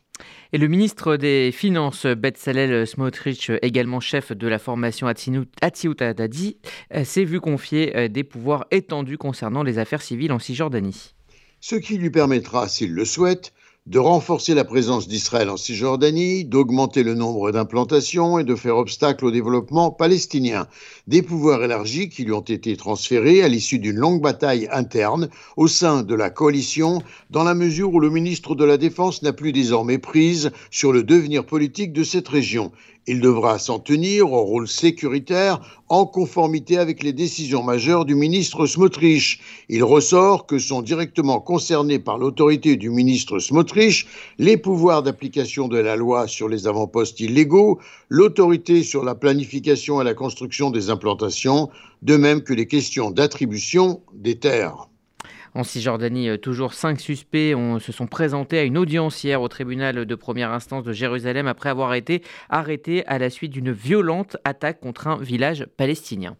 Et 0.52 0.58
le 0.58 0.68
ministre 0.68 1.16
des 1.16 1.50
Finances, 1.50 2.04
Betzalel 2.04 2.86
Smotrich, 2.86 3.50
également 3.62 4.00
chef 4.00 4.32
de 4.32 4.46
la 4.46 4.58
formation 4.58 5.06
Atsiout 5.06 5.94
Dadi, 5.94 6.58
euh, 6.94 7.04
s'est 7.04 7.24
vu 7.24 7.40
confier 7.40 7.96
euh, 7.96 8.08
des 8.08 8.22
pouvoirs 8.22 8.66
étendus 8.70 9.16
concernant 9.16 9.62
les 9.62 9.78
affaires 9.78 10.02
civiles 10.02 10.32
en 10.32 10.38
Cisjordanie. 10.38 11.14
Ce 11.60 11.76
qui 11.76 11.96
lui 11.96 12.10
permettra, 12.10 12.68
s'il 12.68 12.92
le 12.92 13.06
souhaite, 13.06 13.54
de 13.86 13.98
renforcer 13.98 14.54
la 14.54 14.64
présence 14.64 15.08
d'Israël 15.08 15.50
en 15.50 15.56
Cisjordanie, 15.56 16.44
d'augmenter 16.44 17.02
le 17.02 17.14
nombre 17.14 17.50
d'implantations 17.50 18.38
et 18.38 18.44
de 18.44 18.54
faire 18.54 18.76
obstacle 18.76 19.24
au 19.24 19.32
développement 19.32 19.90
palestinien. 19.90 20.68
Des 21.08 21.20
pouvoirs 21.20 21.64
élargis 21.64 22.08
qui 22.08 22.22
lui 22.22 22.32
ont 22.32 22.42
été 22.42 22.76
transférés 22.76 23.42
à 23.42 23.48
l'issue 23.48 23.80
d'une 23.80 23.96
longue 23.96 24.22
bataille 24.22 24.68
interne 24.70 25.30
au 25.56 25.66
sein 25.66 26.04
de 26.04 26.14
la 26.14 26.30
coalition, 26.30 27.02
dans 27.30 27.42
la 27.42 27.54
mesure 27.54 27.92
où 27.92 27.98
le 27.98 28.08
ministre 28.08 28.54
de 28.54 28.64
la 28.64 28.76
Défense 28.76 29.22
n'a 29.22 29.32
plus 29.32 29.50
désormais 29.50 29.98
prise 29.98 30.52
sur 30.70 30.92
le 30.92 31.02
devenir 31.02 31.44
politique 31.44 31.92
de 31.92 32.04
cette 32.04 32.28
région. 32.28 32.70
Il 33.08 33.20
devra 33.20 33.58
s'en 33.58 33.80
tenir 33.80 34.30
au 34.32 34.42
rôle 34.42 34.68
sécuritaire 34.68 35.58
en 35.88 36.06
conformité 36.06 36.78
avec 36.78 37.02
les 37.02 37.12
décisions 37.12 37.64
majeures 37.64 38.04
du 38.04 38.14
ministre 38.14 38.64
Smotrich. 38.64 39.40
Il 39.68 39.82
ressort 39.82 40.46
que 40.46 40.60
sont 40.60 40.82
directement 40.82 41.40
concernés 41.40 41.98
par 41.98 42.16
l'autorité 42.16 42.76
du 42.76 42.90
ministre 42.90 43.40
Smotrich 43.40 44.06
les 44.38 44.56
pouvoirs 44.56 45.02
d'application 45.02 45.66
de 45.66 45.78
la 45.78 45.96
loi 45.96 46.28
sur 46.28 46.48
les 46.48 46.68
avant-postes 46.68 47.18
illégaux, 47.18 47.80
l'autorité 48.08 48.84
sur 48.84 49.02
la 49.02 49.16
planification 49.16 50.00
et 50.00 50.04
la 50.04 50.14
construction 50.14 50.70
des 50.70 50.88
implantations, 50.88 51.70
de 52.02 52.16
même 52.16 52.42
que 52.42 52.54
les 52.54 52.68
questions 52.68 53.10
d'attribution 53.10 54.00
des 54.14 54.38
terres. 54.38 54.88
En 55.54 55.64
Cisjordanie, 55.64 56.30
euh, 56.30 56.36
toujours 56.38 56.72
cinq 56.72 57.00
suspects 57.00 57.54
se 57.80 57.92
sont 57.92 58.06
présentés 58.06 58.58
à 58.58 58.62
une 58.62 58.78
audience 58.78 59.22
hier 59.22 59.42
au 59.42 59.48
tribunal 59.48 60.06
de 60.06 60.14
première 60.14 60.50
instance 60.50 60.84
de 60.84 60.92
Jérusalem 60.92 61.46
après 61.46 61.68
avoir 61.68 61.94
été 61.94 62.22
arrêtés 62.48 63.06
à 63.06 63.18
la 63.18 63.28
suite 63.28 63.52
d'une 63.52 63.72
violente 63.72 64.36
attaque 64.44 64.80
contre 64.80 65.08
un 65.08 65.16
village 65.16 65.66
palestinien. 65.76 66.36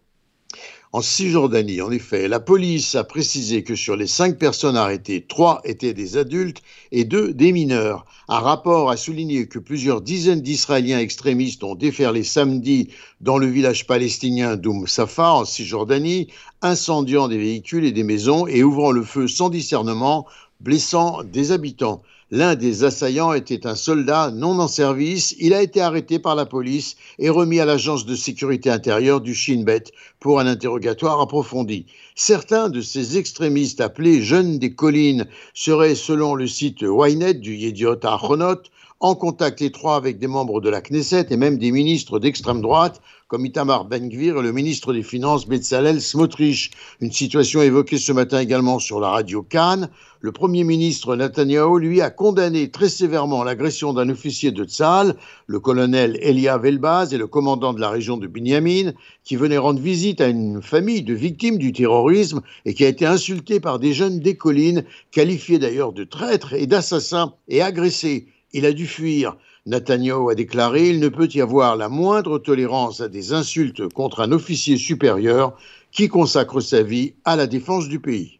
En 0.95 1.01
Cisjordanie, 1.01 1.81
en 1.81 1.89
effet, 1.89 2.27
la 2.27 2.39
police 2.39 2.93
a 2.93 3.03
précisé 3.03 3.63
que 3.63 3.75
sur 3.75 3.95
les 3.95 4.05
cinq 4.05 4.37
personnes 4.37 4.77
arrêtées, 4.77 5.25
trois 5.27 5.59
étaient 5.63 5.95
des 5.95 6.17
adultes 6.17 6.61
et 6.91 7.03
deux 7.03 7.33
des 7.33 7.51
mineurs. 7.51 8.05
Un 8.27 8.37
rapport 8.37 8.91
a 8.91 8.95
souligné 8.95 9.47
que 9.47 9.57
plusieurs 9.57 10.01
dizaines 10.01 10.41
d'Israéliens 10.43 10.99
extrémistes 10.99 11.63
ont 11.63 11.73
déferlé 11.73 12.23
samedi 12.23 12.89
dans 13.21 13.39
le 13.39 13.47
village 13.47 13.87
palestinien 13.87 14.55
d'Oum 14.55 14.85
Safa, 14.85 15.33
en 15.33 15.45
Cisjordanie, 15.45 16.27
incendiant 16.61 17.27
des 17.27 17.39
véhicules 17.39 17.85
et 17.85 17.91
des 17.91 18.03
maisons 18.03 18.45
et 18.45 18.61
ouvrant 18.61 18.91
le 18.91 19.03
feu 19.03 19.27
sans 19.27 19.49
discernement, 19.49 20.27
blessant 20.59 21.23
des 21.23 21.51
habitants. 21.51 22.03
L'un 22.35 22.55
des 22.55 22.83
assaillants 22.83 23.33
était 23.33 23.67
un 23.67 23.75
soldat 23.75 24.31
non 24.31 24.57
en 24.57 24.67
service. 24.67 25.35
Il 25.37 25.53
a 25.53 25.61
été 25.61 25.81
arrêté 25.81 26.17
par 26.17 26.33
la 26.33 26.47
police 26.47 26.95
et 27.19 27.29
remis 27.29 27.59
à 27.59 27.65
l'agence 27.65 28.07
de 28.07 28.15
sécurité 28.15 28.71
intérieure 28.71 29.21
du 29.21 29.35
Shin 29.35 29.61
Bet 29.63 29.83
pour 30.19 30.39
un 30.39 30.47
interrogatoire 30.47 31.21
approfondi. 31.21 31.85
Certains 32.15 32.69
de 32.69 32.81
ces 32.81 33.19
extrémistes 33.19 33.81
appelés 33.81 34.23
jeunes 34.23 34.57
des 34.57 34.73
collines 34.73 35.27
seraient, 35.53 35.93
selon 35.93 36.33
le 36.33 36.47
site 36.47 36.81
Ynet 36.81 37.35
du 37.35 37.53
Yediot 37.53 38.03
Ahronot, 38.03 38.63
en 38.99 39.13
contact 39.13 39.61
étroit 39.61 39.95
avec 39.95 40.17
des 40.17 40.25
membres 40.25 40.59
de 40.59 40.69
la 40.69 40.81
Knesset 40.81 41.27
et 41.29 41.37
même 41.37 41.59
des 41.59 41.71
ministres 41.71 42.17
d'extrême 42.17 42.61
droite 42.61 42.99
comme 43.33 43.47
Itamar 43.47 43.85
Ben-Gvir 43.85 44.37
et 44.37 44.41
le 44.43 44.51
ministre 44.51 44.93
des 44.93 45.01
Finances 45.01 45.47
Bezalel 45.47 46.03
Smotrich. 46.03 46.69
Une 47.01 47.11
situation 47.11 47.63
évoquée 47.63 47.97
ce 47.97 48.11
matin 48.11 48.39
également 48.39 48.77
sur 48.77 48.99
la 48.99 49.09
radio 49.09 49.41
Cannes. 49.41 49.89
Le 50.21 50.31
Premier 50.31 50.63
ministre 50.63 51.15
Netanyahu, 51.15 51.79
lui, 51.79 51.99
a 51.99 52.11
condamné 52.11 52.69
très 52.69 52.89
sévèrement 52.89 53.43
l'agression 53.43 53.91
d'un 53.91 54.07
officier 54.09 54.51
de 54.51 54.63
Tzal, 54.65 55.15
le 55.47 55.59
colonel 55.59 56.19
Elia 56.21 56.59
Velbaz 56.59 57.11
et 57.11 57.17
le 57.17 57.25
commandant 57.25 57.73
de 57.73 57.81
la 57.81 57.89
région 57.89 58.17
de 58.17 58.27
Binyamin, 58.27 58.91
qui 59.23 59.35
venait 59.35 59.57
rendre 59.57 59.81
visite 59.81 60.21
à 60.21 60.27
une 60.27 60.61
famille 60.61 61.01
de 61.01 61.15
victimes 61.15 61.57
du 61.57 61.73
terrorisme 61.73 62.41
et 62.65 62.75
qui 62.75 62.85
a 62.85 62.87
été 62.87 63.07
insulté 63.07 63.59
par 63.59 63.79
des 63.79 63.93
jeunes 63.93 64.19
des 64.19 64.37
collines, 64.37 64.83
qualifiés 65.09 65.57
d'ailleurs 65.57 65.91
de 65.91 66.03
traîtres 66.03 66.53
et 66.53 66.67
d'assassins 66.67 67.33
et 67.47 67.63
agressés 67.63 68.27
il 68.53 68.65
a 68.65 68.71
dû 68.71 68.87
fuir. 68.87 69.35
Netanyahu 69.65 70.29
a 70.29 70.35
déclaré 70.35 70.89
Il 70.89 70.99
ne 70.99 71.07
peut 71.07 71.29
y 71.33 71.39
avoir 71.39 71.77
la 71.77 71.87
moindre 71.87 72.37
tolérance 72.37 72.99
à 72.99 73.07
des 73.07 73.31
insultes 73.31 73.87
contre 73.93 74.19
un 74.19 74.33
officier 74.33 74.75
supérieur 74.75 75.55
qui 75.91 76.09
consacre 76.09 76.59
sa 76.59 76.83
vie 76.83 77.13
à 77.23 77.37
la 77.37 77.47
défense 77.47 77.87
du 77.87 77.99
pays. 77.99 78.39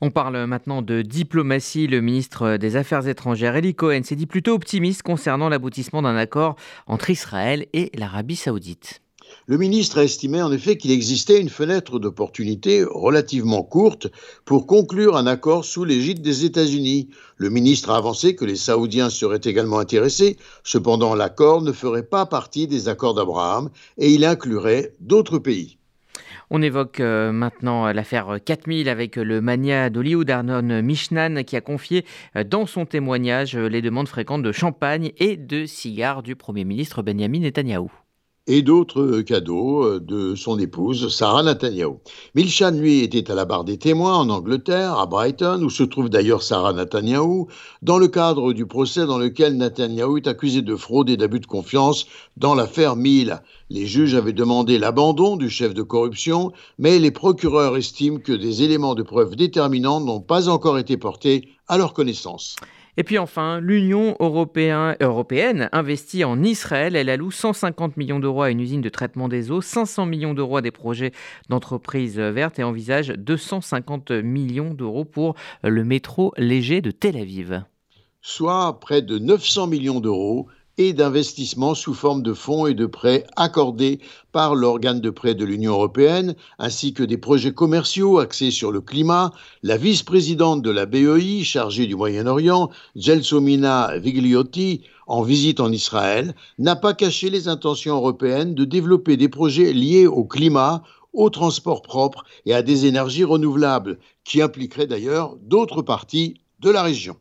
On 0.00 0.10
parle 0.10 0.44
maintenant 0.46 0.82
de 0.82 1.02
diplomatie. 1.02 1.86
Le 1.86 2.00
ministre 2.00 2.56
des 2.56 2.76
Affaires 2.76 3.06
étrangères, 3.06 3.54
Eli 3.54 3.74
Cohen, 3.74 4.02
s'est 4.02 4.16
dit 4.16 4.26
plutôt 4.26 4.54
optimiste 4.54 5.02
concernant 5.02 5.48
l'aboutissement 5.48 6.02
d'un 6.02 6.16
accord 6.16 6.56
entre 6.86 7.10
Israël 7.10 7.66
et 7.72 7.92
l'Arabie 7.94 8.36
saoudite. 8.36 9.02
Le 9.48 9.58
ministre 9.58 9.98
a 9.98 10.02
estimé 10.02 10.42
en 10.42 10.50
effet 10.50 10.76
qu'il 10.76 10.90
existait 10.90 11.40
une 11.40 11.48
fenêtre 11.48 12.00
d'opportunité 12.00 12.82
relativement 12.82 13.62
courte 13.62 14.08
pour 14.44 14.66
conclure 14.66 15.16
un 15.16 15.28
accord 15.28 15.64
sous 15.64 15.84
l'égide 15.84 16.20
des 16.20 16.44
États-Unis. 16.44 17.10
Le 17.36 17.48
ministre 17.48 17.90
a 17.90 17.96
avancé 17.96 18.34
que 18.34 18.44
les 18.44 18.56
Saoudiens 18.56 19.08
seraient 19.08 19.40
également 19.44 19.78
intéressés, 19.78 20.36
cependant 20.64 21.14
l'accord 21.14 21.62
ne 21.62 21.70
ferait 21.70 22.02
pas 22.02 22.26
partie 22.26 22.66
des 22.66 22.88
accords 22.88 23.14
d'Abraham 23.14 23.70
et 23.98 24.10
il 24.10 24.24
inclurait 24.24 24.94
d'autres 24.98 25.38
pays. 25.38 25.78
On 26.50 26.60
évoque 26.60 26.98
euh, 26.98 27.30
maintenant 27.30 27.92
l'affaire 27.92 28.38
4000 28.44 28.88
avec 28.88 29.14
le 29.14 29.40
mania 29.40 29.90
d'Hollywood 29.90 30.28
Arnon 30.28 30.82
Mishnan 30.82 31.44
qui 31.44 31.54
a 31.54 31.60
confié 31.60 32.04
euh, 32.34 32.42
dans 32.42 32.66
son 32.66 32.84
témoignage 32.84 33.56
les 33.56 33.80
demandes 33.80 34.08
fréquentes 34.08 34.42
de 34.42 34.50
champagne 34.50 35.12
et 35.18 35.36
de 35.36 35.66
cigares 35.66 36.24
du 36.24 36.34
Premier 36.34 36.64
ministre 36.64 37.02
Benjamin 37.02 37.40
Netanyahou 37.40 37.92
et 38.46 38.62
d'autres 38.62 39.20
cadeaux 39.22 39.84
euh, 39.84 40.00
de 40.00 40.34
son 40.34 40.58
épouse, 40.58 41.14
Sarah 41.14 41.42
Netanyahu. 41.42 41.94
Milchan, 42.34 42.72
lui, 42.72 43.00
était 43.00 43.30
à 43.30 43.34
la 43.34 43.44
barre 43.44 43.64
des 43.64 43.78
témoins 43.78 44.16
en 44.16 44.28
Angleterre, 44.30 44.98
à 44.98 45.06
Brighton, 45.06 45.62
où 45.62 45.70
se 45.70 45.82
trouve 45.82 46.08
d'ailleurs 46.08 46.42
Sarah 46.42 46.72
Netanyahu, 46.72 47.46
dans 47.82 47.98
le 47.98 48.08
cadre 48.08 48.52
du 48.52 48.66
procès 48.66 49.06
dans 49.06 49.18
lequel 49.18 49.56
Netanyahu 49.56 50.18
est 50.18 50.28
accusé 50.28 50.62
de 50.62 50.76
fraude 50.76 51.10
et 51.10 51.16
d'abus 51.16 51.40
de 51.40 51.46
confiance 51.46 52.06
dans 52.36 52.54
l'affaire 52.54 52.96
Mill. 52.96 53.40
Les 53.68 53.86
juges 53.86 54.14
avaient 54.14 54.32
demandé 54.32 54.78
l'abandon 54.78 55.36
du 55.36 55.50
chef 55.50 55.74
de 55.74 55.82
corruption, 55.82 56.52
mais 56.78 56.98
les 56.98 57.10
procureurs 57.10 57.76
estiment 57.76 58.18
que 58.18 58.32
des 58.32 58.62
éléments 58.62 58.94
de 58.94 59.02
preuve 59.02 59.34
déterminants 59.34 60.00
n'ont 60.00 60.20
pas 60.20 60.48
encore 60.48 60.78
été 60.78 60.96
portés 60.96 61.48
à 61.66 61.78
leur 61.78 61.92
connaissance. 61.92 62.56
Et 62.98 63.04
puis 63.04 63.18
enfin, 63.18 63.60
l'Union 63.60 64.16
européenne 64.20 65.68
investit 65.72 66.24
en 66.24 66.42
Israël. 66.42 66.96
Elle 66.96 67.10
alloue 67.10 67.30
150 67.30 67.96
millions 67.96 68.20
d'euros 68.20 68.42
à 68.42 68.50
une 68.50 68.60
usine 68.60 68.80
de 68.80 68.88
traitement 68.88 69.28
des 69.28 69.50
eaux, 69.50 69.60
500 69.60 70.06
millions 70.06 70.32
d'euros 70.32 70.56
à 70.56 70.62
des 70.62 70.70
projets 70.70 71.12
d'entreprises 71.48 72.18
vertes 72.18 72.58
et 72.58 72.64
envisage 72.64 73.08
250 73.08 74.10
millions 74.12 74.72
d'euros 74.72 75.04
pour 75.04 75.34
le 75.62 75.84
métro 75.84 76.32
léger 76.38 76.80
de 76.80 76.90
Tel 76.90 77.16
Aviv. 77.16 77.64
Soit 78.22 78.80
près 78.80 79.02
de 79.02 79.18
900 79.18 79.66
millions 79.66 80.00
d'euros 80.00 80.48
et 80.78 80.92
d'investissements 80.92 81.74
sous 81.74 81.94
forme 81.94 82.22
de 82.22 82.34
fonds 82.34 82.66
et 82.66 82.74
de 82.74 82.86
prêts 82.86 83.24
accordés 83.36 84.00
par 84.32 84.54
l'organe 84.54 85.00
de 85.00 85.10
prêt 85.10 85.34
de 85.34 85.44
l'Union 85.44 85.72
européenne, 85.72 86.34
ainsi 86.58 86.92
que 86.92 87.02
des 87.02 87.16
projets 87.16 87.54
commerciaux 87.54 88.18
axés 88.18 88.50
sur 88.50 88.72
le 88.72 88.80
climat, 88.80 89.32
la 89.62 89.76
vice-présidente 89.76 90.62
de 90.62 90.70
la 90.70 90.86
BEI 90.86 91.44
chargée 91.44 91.86
du 91.86 91.96
Moyen-Orient, 91.96 92.70
Gelsomina 92.94 93.96
Vigliotti, 93.98 94.82
en 95.06 95.22
visite 95.22 95.60
en 95.60 95.72
Israël, 95.72 96.34
n'a 96.58 96.76
pas 96.76 96.92
caché 96.92 97.30
les 97.30 97.48
intentions 97.48 97.96
européennes 97.96 98.54
de 98.54 98.64
développer 98.64 99.16
des 99.16 99.28
projets 99.28 99.72
liés 99.72 100.06
au 100.06 100.24
climat, 100.24 100.82
au 101.12 101.30
transport 101.30 101.80
propre 101.80 102.24
et 102.44 102.52
à 102.52 102.62
des 102.62 102.86
énergies 102.86 103.24
renouvelables, 103.24 103.98
qui 104.24 104.42
impliqueraient 104.42 104.86
d'ailleurs 104.86 105.36
d'autres 105.40 105.82
parties 105.82 106.40
de 106.60 106.70
la 106.70 106.82
région. 106.82 107.16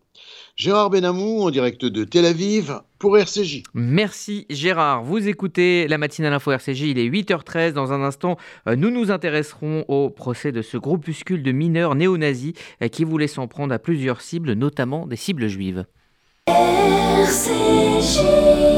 Gérard 0.56 0.90
Benamou 0.90 1.42
en 1.42 1.50
direct 1.50 1.84
de 1.84 2.06
Tel 2.06 2.26
Aviv 2.26 2.80
pour 2.98 3.18
RCJ. 3.18 3.64
Merci 3.74 4.46
Gérard. 4.50 5.04
Vous 5.04 5.28
écoutez 5.28 5.86
la 5.90 5.98
matinale 5.98 6.32
info 6.32 6.54
RCJ, 6.54 6.84
il 6.84 6.98
est 6.98 7.10
8h13. 7.10 7.74
Dans 7.74 7.92
un 7.92 8.02
instant, 8.02 8.38
euh, 8.70 8.78
nous 8.78 8.90
nous 8.90 9.12
intéresserons 9.12 9.84
au 9.90 10.10
procès 10.10 10.54
de 10.54 10.62
ce 10.62 10.78
groupuscule 10.78 11.44
de 11.44 11.52
mineurs 11.52 11.96
néo-nazis 11.96 12.54
euh, 12.82 12.88
qui 12.88 13.04
voulait 13.04 13.28
s'en 13.28 13.50
prendre 13.50 13.74
à 13.74 13.80
plusieurs 13.80 14.22
cibles, 14.22 14.54
notamment 14.54 15.08
des 15.08 15.18
cibles 15.18 15.50
juives. 15.50 15.86
RCJ. 16.48 18.75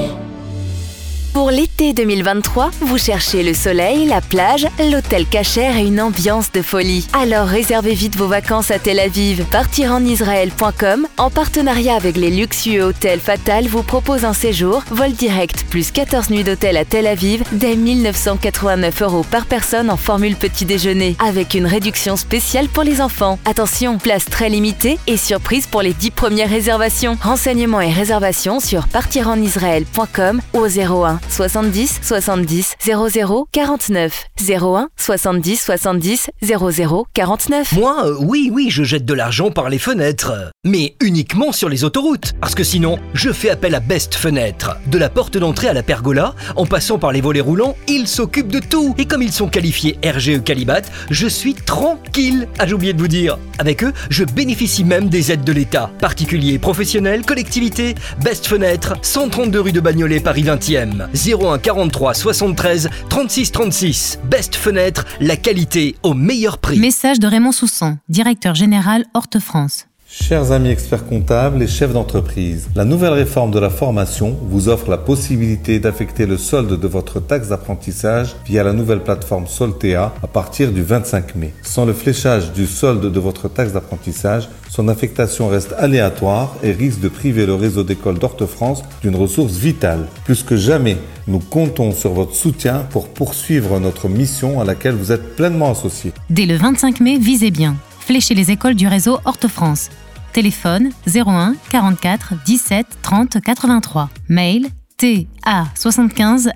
Pour 1.38 1.51
l'été 1.51 1.94
2023, 1.94 2.72
vous 2.82 2.98
cherchez 2.98 3.44
le 3.44 3.53
soleil, 3.53 4.08
la 4.08 4.22
plage, 4.22 4.65
l'hôtel 4.91 5.27
cachère 5.27 5.77
et 5.77 5.86
une 5.86 6.01
ambiance 6.01 6.51
de 6.51 6.63
folie. 6.63 7.08
Alors 7.13 7.46
réservez 7.46 7.94
vite 7.94 8.15
vos 8.15 8.25
vacances 8.25 8.72
à 8.72 8.79
Tel 8.79 9.00
Aviv. 9.00 9.46
Partirenisraël.com, 9.51 11.08
en 11.17 11.29
partenariat 11.29 11.94
avec 11.94 12.17
les 12.17 12.32
luxueux 12.32 12.86
hôtels 12.86 13.20
Fatal, 13.20 13.67
vous 13.67 13.84
propose 13.84 14.25
un 14.25 14.34
séjour, 14.34 14.84
vol 14.89 15.12
direct 15.12 15.63
plus 15.70 15.91
14 15.91 16.32
nuits 16.32 16.44
d'hôtel 16.44 16.75
à 16.75 16.86
Tel 16.86 17.06
Aviv, 17.06 17.44
dès 17.51 17.75
1989 17.75 19.03
euros 19.03 19.25
par 19.29 19.46
personne 19.46 19.91
en 19.91 19.98
formule 19.98 20.38
petit 20.38 20.65
déjeuner, 20.65 21.15
avec 21.24 21.53
une 21.53 21.67
réduction 21.67 22.17
spéciale 22.17 22.67
pour 22.67 22.82
les 22.82 23.00
enfants. 23.00 23.38
Attention, 23.46 24.00
place 24.00 24.25
très 24.25 24.50
limitée 24.50 24.98
et 25.06 25.17
surprise 25.17 25.67
pour 25.67 25.84
les 25.84 25.94
10 25.94 26.10
premières 26.10 26.50
réservations. 26.50 27.15
Renseignements 27.22 27.82
et 27.82 27.94
réservations 27.94 28.60
sur 28.60 28.88
partirenisraël.com 28.88 30.41
au 30.53 30.65
01 30.65 31.20
70 31.29 32.00
70 32.01 32.75
00 32.84 33.48
49 33.51 34.25
01 34.50 34.89
70 34.98 35.62
70 35.62 36.29
00 36.41 37.07
49. 37.13 37.74
Moi, 37.74 37.96
euh, 38.05 38.15
oui, 38.19 38.50
oui, 38.53 38.67
je 38.69 38.84
jette 38.84 39.05
de 39.05 39.13
l'argent 39.13 39.51
par 39.51 39.69
les 39.69 39.79
fenêtres. 39.79 40.51
Mais 40.65 40.96
uniquement 41.01 41.51
sur 41.51 41.69
les 41.69 41.84
autoroutes. 41.84 42.34
Parce 42.39 42.55
que 42.55 42.63
sinon, 42.63 43.00
je 43.13 43.31
fais 43.31 43.50
appel 43.50 43.75
à 43.75 43.79
Best 43.79 44.15
Fenêtre. 44.15 44.77
De 44.88 44.98
la 44.98 45.10
porte 45.10 45.38
d'entrée 45.38 45.67
à 45.67 45.74
la 45.74 45.84
pergola, 45.84 46.36
en 46.55 46.65
passant 46.65 47.00
par 47.00 47.12
les 47.12 47.22
volets 47.22 47.41
roulants, 47.41 47.75
ils 47.88 48.07
s'occupent 48.07 48.51
de 48.51 48.60
tout. 48.60 48.96
Et 48.98 49.05
comme 49.05 49.22
ils 49.22 49.31
sont 49.31 49.48
qualifiés 49.48 49.98
RGE 50.03 50.43
Calibat, 50.43 50.81
je 51.10 51.27
suis 51.27 51.53
tranquille. 51.53 52.48
Ah, 52.60 52.65
j'ai 52.67 52.93
de 52.93 53.00
vous 53.00 53.07
dire. 53.07 53.38
Avec 53.60 53.84
eux, 53.84 53.93
je 54.10 54.24
bénéficie 54.24 54.84
même 54.84 55.10
des 55.10 55.31
aides 55.31 55.43
de 55.43 55.51
l'État. 55.51 55.89
Particuliers, 56.00 56.60
professionnels, 56.60 57.25
collectivités, 57.25 57.96
Best 58.24 58.48
Fenêtre, 58.48 58.93
132 59.01 59.60
rue 59.60 59.72
de 59.72 59.79
Bagnolet, 59.79 60.19
Paris 60.19 60.43
20e. 60.43 61.07
01 61.17 61.57
43 61.57 62.13
73 62.13 62.89
36 63.09 63.51
36. 63.51 64.19
Best 64.29 64.55
Fenêtre, 64.55 65.05
la 65.19 65.36
qualité 65.36 65.95
au 66.03 66.13
meilleur 66.13 66.59
prix. 66.59 66.79
Message 66.79 67.19
de 67.19 67.27
Raymond 67.27 67.51
Soussan, 67.51 67.97
directeur 68.07 68.55
général 68.55 69.05
Horte 69.13 69.39
France. 69.39 69.88
Chers 70.10 70.54
amis 70.54 70.70
experts 70.70 71.06
comptables 71.06 71.62
et 71.62 71.68
chefs 71.68 71.92
d'entreprise, 71.92 72.70
la 72.76 72.86
nouvelle 72.86 73.12
réforme 73.12 73.52
de 73.52 73.60
la 73.60 73.70
formation 73.70 74.38
vous 74.44 74.70
offre 74.70 74.90
la 74.90 74.98
possibilité 74.98 75.80
d'affecter 75.80 76.26
le 76.26 76.38
solde 76.38 76.80
de 76.80 76.88
votre 76.88 77.20
taxe 77.20 77.50
d'apprentissage 77.50 78.34
via 78.46 78.64
la 78.64 78.72
nouvelle 78.72 79.04
plateforme 79.04 79.48
Soltea 79.48 80.14
à 80.24 80.28
partir 80.28 80.72
du 80.72 80.82
25 80.82 81.36
mai. 81.36 81.54
Sans 81.62 81.84
le 81.84 81.92
fléchage 81.92 82.54
du 82.54 82.68
solde 82.68 83.12
de 83.12 83.20
votre 83.20 83.50
taxe 83.50 83.74
d'apprentissage, 83.74 84.48
son 84.70 84.88
affectation 84.88 85.50
reste 85.50 85.76
aléatoire 85.78 86.56
et 86.64 86.72
risque 86.72 87.02
de 87.02 87.10
priver 87.10 87.46
le 87.46 87.56
réseau 87.56 87.84
d'écoles 87.84 88.18
d'Orte-France 88.18 88.84
d'une 89.02 89.18
ressource 89.18 89.58
vitale. 89.58 90.08
Plus 90.24 90.42
que 90.42 90.56
jamais, 90.56 90.96
nous 91.28 91.40
comptons 91.40 91.92
sur 91.92 92.14
votre 92.14 92.34
soutien 92.34 92.86
pour 92.92 93.10
poursuivre 93.10 93.78
notre 93.82 94.08
mission 94.08 94.62
à 94.62 94.64
laquelle 94.64 94.96
vous 94.96 95.12
êtes 95.12 95.36
pleinement 95.36 95.72
associés. 95.72 96.14
Dès 96.30 96.46
le 96.46 96.56
25 96.56 97.02
mai, 97.02 97.18
visez 97.18 97.52
bien 97.52 97.76
flécher 98.08 98.34
les 98.36 98.52
écoles 98.52 98.76
du 98.76 98.88
réseau 98.88 99.20
Horte-France. 99.26 99.90
Téléphone 100.32 100.92
01 101.14 101.56
44 101.70 102.36
17 102.46 102.88
30 103.02 103.42
83. 103.42 104.10
Mail 104.30 104.70
ta75 104.98 106.52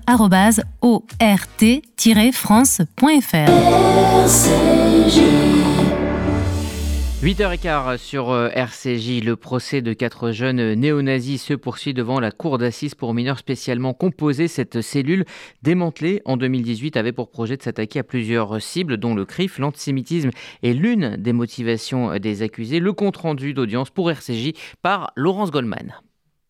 ort-france.fr. 0.80 1.32
8h15 7.22 7.98
sur 7.98 8.30
euh, 8.30 8.48
RCJ, 8.48 9.22
le 9.22 9.36
procès 9.36 9.80
de 9.80 9.92
quatre 9.92 10.32
jeunes 10.32 10.74
néo-nazis 10.74 11.40
se 11.40 11.54
poursuit 11.54 11.94
devant 11.94 12.18
la 12.18 12.32
cour 12.32 12.58
d'assises 12.58 12.96
pour 12.96 13.14
mineurs 13.14 13.38
spécialement 13.38 13.94
composée. 13.94 14.48
Cette 14.48 14.80
cellule, 14.80 15.24
démantelée 15.62 16.20
en 16.24 16.36
2018, 16.36 16.96
avait 16.96 17.12
pour 17.12 17.30
projet 17.30 17.56
de 17.56 17.62
s'attaquer 17.62 18.00
à 18.00 18.02
plusieurs 18.02 18.60
cibles, 18.60 18.96
dont 18.96 19.14
le 19.14 19.24
CRIF. 19.24 19.60
L'antisémitisme 19.60 20.30
est 20.64 20.72
l'une 20.72 21.16
des 21.16 21.32
motivations 21.32 22.18
des 22.18 22.42
accusés. 22.42 22.80
Le 22.80 22.92
compte-rendu 22.92 23.54
d'audience 23.54 23.90
pour 23.90 24.10
RCJ 24.10 24.54
par 24.82 25.12
Laurence 25.14 25.52
Goldman. 25.52 25.94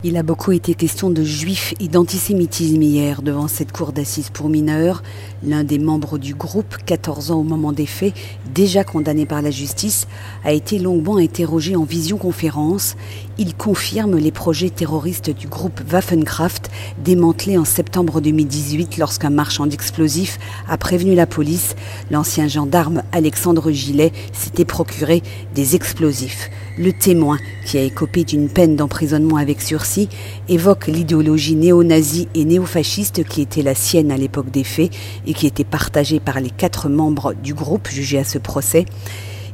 Il 0.05 0.17
a 0.17 0.25
beaucoup 0.25 0.51
été 0.51 0.75
question 0.75 1.11
de 1.11 1.23
juifs 1.23 1.75
et 1.79 1.87
d'antisémitisme 1.87 2.83
hier 2.83 3.23
devant 3.23 3.47
cette 3.47 3.71
cour 3.71 3.93
d'assises 3.93 4.31
pour 4.31 4.49
mineurs. 4.49 5.01
L'un 5.45 5.63
des 5.63 5.79
membres 5.79 6.19
du 6.19 6.35
groupe, 6.35 6.77
14 6.85 7.31
ans 7.31 7.39
au 7.39 7.45
moment 7.45 7.71
des 7.71 7.87
faits, 7.87 8.13
déjà 8.53 8.83
condamné 8.83 9.27
par 9.27 9.43
la 9.43 9.53
justice, 9.53 10.09
a 10.43 10.51
été 10.51 10.81
longuement 10.81 11.19
interrogé 11.19 11.77
en 11.77 11.85
visioconférence. 11.85 12.97
Il 13.39 13.55
confirme 13.55 14.17
les 14.17 14.33
projets 14.33 14.71
terroristes 14.71 15.31
du 15.31 15.47
groupe 15.47 15.81
Waffenkraft, 15.93 16.69
démantelé 17.05 17.57
en 17.57 17.65
septembre 17.65 18.21
2018 18.21 18.99
lorsqu'un 18.99 19.31
marchand 19.31 19.69
d'explosifs 19.69 20.41
a 20.69 20.79
prévenu 20.79 21.15
la 21.15 21.29
police. 21.29 21.77
L'ancien 22.11 22.49
gendarme 22.49 23.05
Alexandre 23.13 23.71
Gillet 23.71 24.11
s'était 24.33 24.65
procuré 24.65 25.23
des 25.55 25.77
explosifs. 25.77 26.51
Le 26.79 26.91
témoin, 26.91 27.39
qui 27.67 27.77
a 27.77 27.83
écopé 27.83 28.25
d'une 28.25 28.49
peine 28.49 28.77
d'emprisonnement 28.77 29.37
avec 29.37 29.61
sursis, 29.61 30.09
évoque 30.49 30.87
l'idéologie 30.87 31.55
néo-nazie 31.55 32.29
et 32.35 32.47
néo-fasciste 32.47 33.25
qui 33.25 33.43
était 33.43 33.61
la 33.61 33.75
sienne 33.75 34.11
à 34.11 34.17
l'époque 34.17 34.51
des 34.51 34.65
faits 34.65 34.91
et 35.27 35.35
qui 35.35 35.47
était 35.47 35.65
partagée 35.65 36.19
par 36.19 36.41
les 36.41 36.49
quatre 36.49 36.89
membres 36.89 37.35
du 37.35 37.53
groupe 37.53 37.89
jugés 37.89 38.19
à 38.19 38.25
ce 38.25 38.39
procès. 38.39 38.87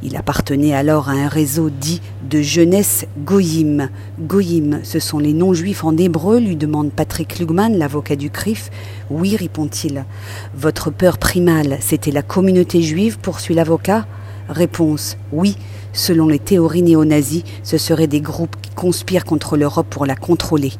Il 0.00 0.16
appartenait 0.16 0.74
alors 0.74 1.08
à 1.08 1.14
un 1.14 1.26
réseau 1.26 1.70
dit 1.70 2.00
de 2.30 2.40
jeunesse 2.40 3.04
Goyim. 3.24 3.88
Goyim, 4.20 4.78
ce 4.84 5.00
sont 5.00 5.18
les 5.18 5.32
non-juifs 5.32 5.82
en 5.82 5.96
hébreu, 5.96 6.38
lui 6.38 6.54
demande 6.54 6.92
Patrick 6.92 7.40
Lugman, 7.40 7.76
l'avocat 7.76 8.14
du 8.14 8.30
CRIF. 8.30 8.70
Oui, 9.10 9.34
répond-il. 9.34 10.04
Votre 10.54 10.92
peur 10.92 11.18
primale, 11.18 11.78
c'était 11.80 12.12
la 12.12 12.22
communauté 12.22 12.80
juive, 12.80 13.18
poursuit 13.18 13.56
l'avocat. 13.56 14.06
Réponse 14.48 15.18
Oui, 15.32 15.56
selon 15.92 16.28
les 16.28 16.38
théories 16.38 16.82
néo-nazies, 16.82 17.44
ce 17.62 17.78
seraient 17.78 18.06
des 18.06 18.20
groupes 18.20 18.56
qui 18.60 18.70
conspirent 18.70 19.24
contre 19.24 19.56
l'Europe 19.56 19.86
pour 19.90 20.06
la 20.06 20.16
contrôler. 20.16 20.72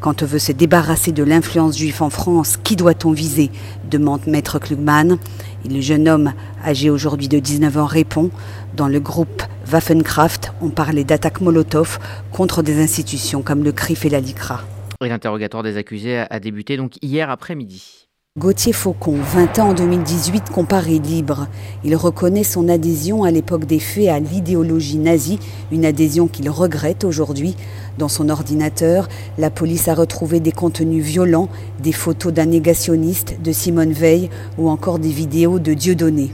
Quand 0.00 0.22
on 0.22 0.26
veut 0.26 0.40
se 0.40 0.50
débarrasser 0.50 1.12
de 1.12 1.22
l'influence 1.22 1.78
juive 1.78 2.02
en 2.02 2.10
France, 2.10 2.56
qui 2.56 2.74
doit-on 2.74 3.12
viser? 3.12 3.50
demande 3.88 4.26
Maître 4.26 4.58
Klugman. 4.58 5.18
Et 5.64 5.68
le 5.68 5.80
jeune 5.80 6.08
homme, 6.08 6.32
âgé 6.64 6.90
aujourd'hui 6.90 7.28
de 7.28 7.38
19 7.38 7.76
ans, 7.76 7.86
répond 7.86 8.30
Dans 8.76 8.88
le 8.88 8.98
groupe 8.98 9.42
Waffenkraft, 9.72 10.52
on 10.60 10.70
parlait 10.70 11.04
d'attaques 11.04 11.40
Molotov 11.40 12.00
contre 12.32 12.62
des 12.62 12.82
institutions 12.82 13.42
comme 13.42 13.62
le 13.62 13.70
CRIF 13.70 14.04
et 14.04 14.10
la 14.10 14.18
LICRA. 14.18 14.64
l'interrogatoire 15.00 15.62
des 15.62 15.76
accusés 15.76 16.18
a 16.18 16.40
débuté 16.40 16.76
donc 16.76 16.94
hier 17.00 17.30
après-midi. 17.30 18.01
Gauthier 18.38 18.72
Faucon, 18.72 19.18
20 19.18 19.58
ans 19.58 19.68
en 19.68 19.74
2018, 19.74 20.48
comparé 20.48 20.98
libre. 20.98 21.48
Il 21.84 21.94
reconnaît 21.94 22.44
son 22.44 22.66
adhésion 22.70 23.24
à 23.24 23.30
l'époque 23.30 23.66
des 23.66 23.78
faits 23.78 24.08
à 24.08 24.20
l'idéologie 24.20 24.96
nazie, 24.96 25.38
une 25.70 25.84
adhésion 25.84 26.28
qu'il 26.28 26.48
regrette 26.48 27.04
aujourd'hui. 27.04 27.56
Dans 27.98 28.08
son 28.08 28.30
ordinateur, 28.30 29.10
la 29.36 29.50
police 29.50 29.88
a 29.88 29.94
retrouvé 29.94 30.40
des 30.40 30.50
contenus 30.50 31.04
violents, 31.04 31.50
des 31.82 31.92
photos 31.92 32.32
d'un 32.32 32.46
négationniste, 32.46 33.36
de 33.42 33.52
Simone 33.52 33.92
Veil 33.92 34.30
ou 34.56 34.70
encore 34.70 34.98
des 34.98 35.10
vidéos 35.10 35.58
de 35.58 35.74
Dieudonné. 35.74 36.30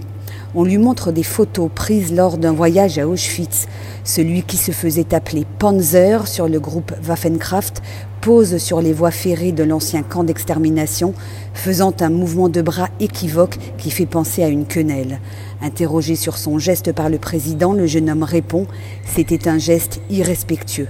On 0.54 0.64
lui 0.64 0.78
montre 0.78 1.12
des 1.12 1.22
photos 1.22 1.68
prises 1.74 2.10
lors 2.10 2.38
d'un 2.38 2.52
voyage 2.52 2.98
à 2.98 3.06
Auschwitz. 3.06 3.66
Celui 4.02 4.42
qui 4.42 4.56
se 4.56 4.72
faisait 4.72 5.14
appeler 5.14 5.44
Panzer 5.58 6.26
sur 6.26 6.48
le 6.48 6.58
groupe 6.58 6.94
Waffenkraft 7.06 7.82
pose 8.22 8.56
sur 8.56 8.80
les 8.80 8.94
voies 8.94 9.10
ferrées 9.10 9.52
de 9.52 9.62
l'ancien 9.62 10.02
camp 10.02 10.24
d'extermination, 10.24 11.12
faisant 11.52 11.92
un 12.00 12.08
mouvement 12.08 12.48
de 12.48 12.62
bras 12.62 12.88
équivoque 12.98 13.58
qui 13.76 13.90
fait 13.90 14.06
penser 14.06 14.42
à 14.42 14.48
une 14.48 14.64
quenelle. 14.64 15.20
Interrogé 15.60 16.16
sur 16.16 16.38
son 16.38 16.58
geste 16.58 16.92
par 16.92 17.10
le 17.10 17.18
président, 17.18 17.74
le 17.74 17.86
jeune 17.86 18.08
homme 18.08 18.22
répond 18.22 18.66
C'était 19.04 19.48
un 19.48 19.58
geste 19.58 20.00
irrespectueux. 20.08 20.88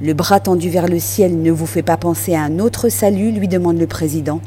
Le 0.00 0.14
bras 0.14 0.40
tendu 0.40 0.70
vers 0.70 0.88
le 0.88 0.98
ciel 0.98 1.42
ne 1.42 1.50
vous 1.50 1.66
fait 1.66 1.82
pas 1.82 1.98
penser 1.98 2.34
à 2.34 2.42
un 2.42 2.58
autre 2.58 2.88
salut 2.88 3.32
lui 3.32 3.48
demande 3.48 3.78
le 3.78 3.86
président. 3.86 4.40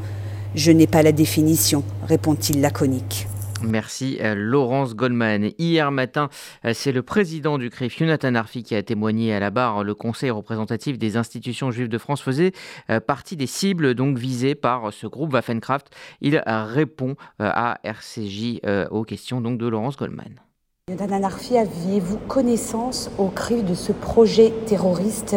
Je 0.56 0.72
n'ai 0.72 0.88
pas 0.88 1.04
la 1.04 1.12
définition, 1.12 1.84
répond-il 2.08 2.60
laconique. 2.60 3.28
Merci 3.62 4.18
euh, 4.20 4.34
Laurence 4.36 4.94
Goldman. 4.94 5.50
Hier 5.58 5.90
matin, 5.90 6.28
euh, 6.64 6.72
c'est 6.74 6.92
le 6.92 7.02
président 7.02 7.58
du 7.58 7.70
CRIF, 7.70 7.98
Jonathan 7.98 8.34
Arfi, 8.34 8.62
qui 8.62 8.74
a 8.74 8.82
témoigné 8.82 9.34
à 9.34 9.40
la 9.40 9.50
barre. 9.50 9.84
Le 9.84 9.94
conseil 9.94 10.30
représentatif 10.30 10.98
des 10.98 11.16
institutions 11.16 11.70
juives 11.70 11.88
de 11.88 11.98
France 11.98 12.22
faisait 12.22 12.52
euh, 12.90 13.00
partie 13.00 13.36
des 13.36 13.46
cibles 13.46 13.94
donc 13.94 14.18
visées 14.18 14.54
par 14.54 14.92
ce 14.92 15.06
groupe 15.06 15.32
Waffenkraft. 15.32 15.88
Il 16.20 16.42
répond 16.46 17.16
à 17.38 17.78
RCJ 17.82 18.60
aux 18.90 19.04
questions 19.04 19.40
donc 19.40 19.56
de 19.58 19.66
Laurence 19.66 19.96
Goldman. 19.96 20.40
Jonathan 20.88 21.22
Arfi, 21.22 21.56
aviez-vous 21.58 22.18
connaissance 22.28 23.10
au 23.18 23.28
CRIF 23.28 23.64
de 23.64 23.74
ce 23.74 23.92
projet 23.92 24.52
terroriste 24.66 25.36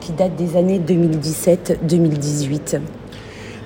qui 0.00 0.12
date 0.12 0.36
des 0.36 0.56
années 0.56 0.80
2017-2018 0.80 2.80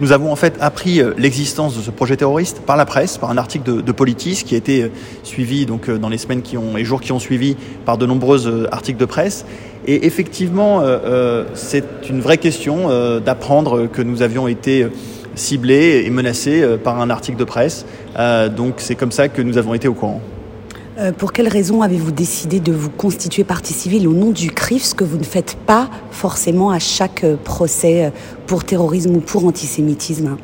nous 0.00 0.12
avons 0.12 0.32
en 0.32 0.36
fait 0.36 0.56
appris 0.60 1.00
euh, 1.00 1.12
l'existence 1.18 1.76
de 1.76 1.82
ce 1.82 1.90
projet 1.90 2.16
terroriste 2.16 2.60
par 2.60 2.76
la 2.76 2.86
presse, 2.86 3.18
par 3.18 3.30
un 3.30 3.36
article 3.36 3.70
de, 3.70 3.80
de 3.80 3.92
Politis 3.92 4.42
qui 4.44 4.54
a 4.54 4.58
été 4.58 4.84
euh, 4.84 4.88
suivi 5.22 5.66
donc 5.66 5.88
euh, 5.88 5.98
dans 5.98 6.08
les 6.08 6.18
semaines 6.18 6.42
qui 6.42 6.56
ont, 6.56 6.76
et 6.76 6.84
jours 6.84 7.00
qui 7.00 7.12
ont 7.12 7.18
suivi 7.18 7.56
par 7.84 7.98
de 7.98 8.06
nombreux 8.06 8.66
articles 8.72 8.98
de 8.98 9.04
presse. 9.04 9.44
Et 9.86 10.06
effectivement, 10.06 10.82
c'est 11.54 11.84
une 12.08 12.20
vraie 12.20 12.36
question 12.36 12.88
d'apprendre 13.20 13.86
que 13.86 14.02
nous 14.02 14.20
avions 14.22 14.46
été 14.46 14.86
ciblés 15.34 16.04
et 16.04 16.10
menacés 16.10 16.62
par 16.84 17.00
un 17.00 17.08
article 17.08 17.38
de 17.38 17.44
presse. 17.44 17.86
Donc 18.56 18.74
c'est 18.76 18.94
comme 18.94 19.10
ça 19.10 19.28
que 19.28 19.40
nous 19.40 19.56
avons 19.56 19.72
été 19.72 19.88
au 19.88 19.94
courant. 19.94 20.20
Euh, 21.00 21.12
pour 21.12 21.32
quelles 21.32 21.48
raisons 21.48 21.80
avez-vous 21.80 22.10
décidé 22.10 22.60
de 22.60 22.72
vous 22.72 22.90
constituer 22.90 23.42
partie 23.42 23.72
civile 23.72 24.06
au 24.06 24.12
nom 24.12 24.32
du 24.32 24.50
CRIF, 24.50 24.82
ce 24.82 24.94
que 24.94 25.04
vous 25.04 25.16
ne 25.16 25.24
faites 25.24 25.56
pas 25.66 25.88
forcément 26.10 26.70
à 26.70 26.78
chaque 26.78 27.24
euh, 27.24 27.36
procès 27.42 28.04
euh, 28.04 28.10
pour 28.46 28.64
terrorisme 28.64 29.16
ou 29.16 29.20
pour 29.20 29.46
antisémitisme? 29.46 30.36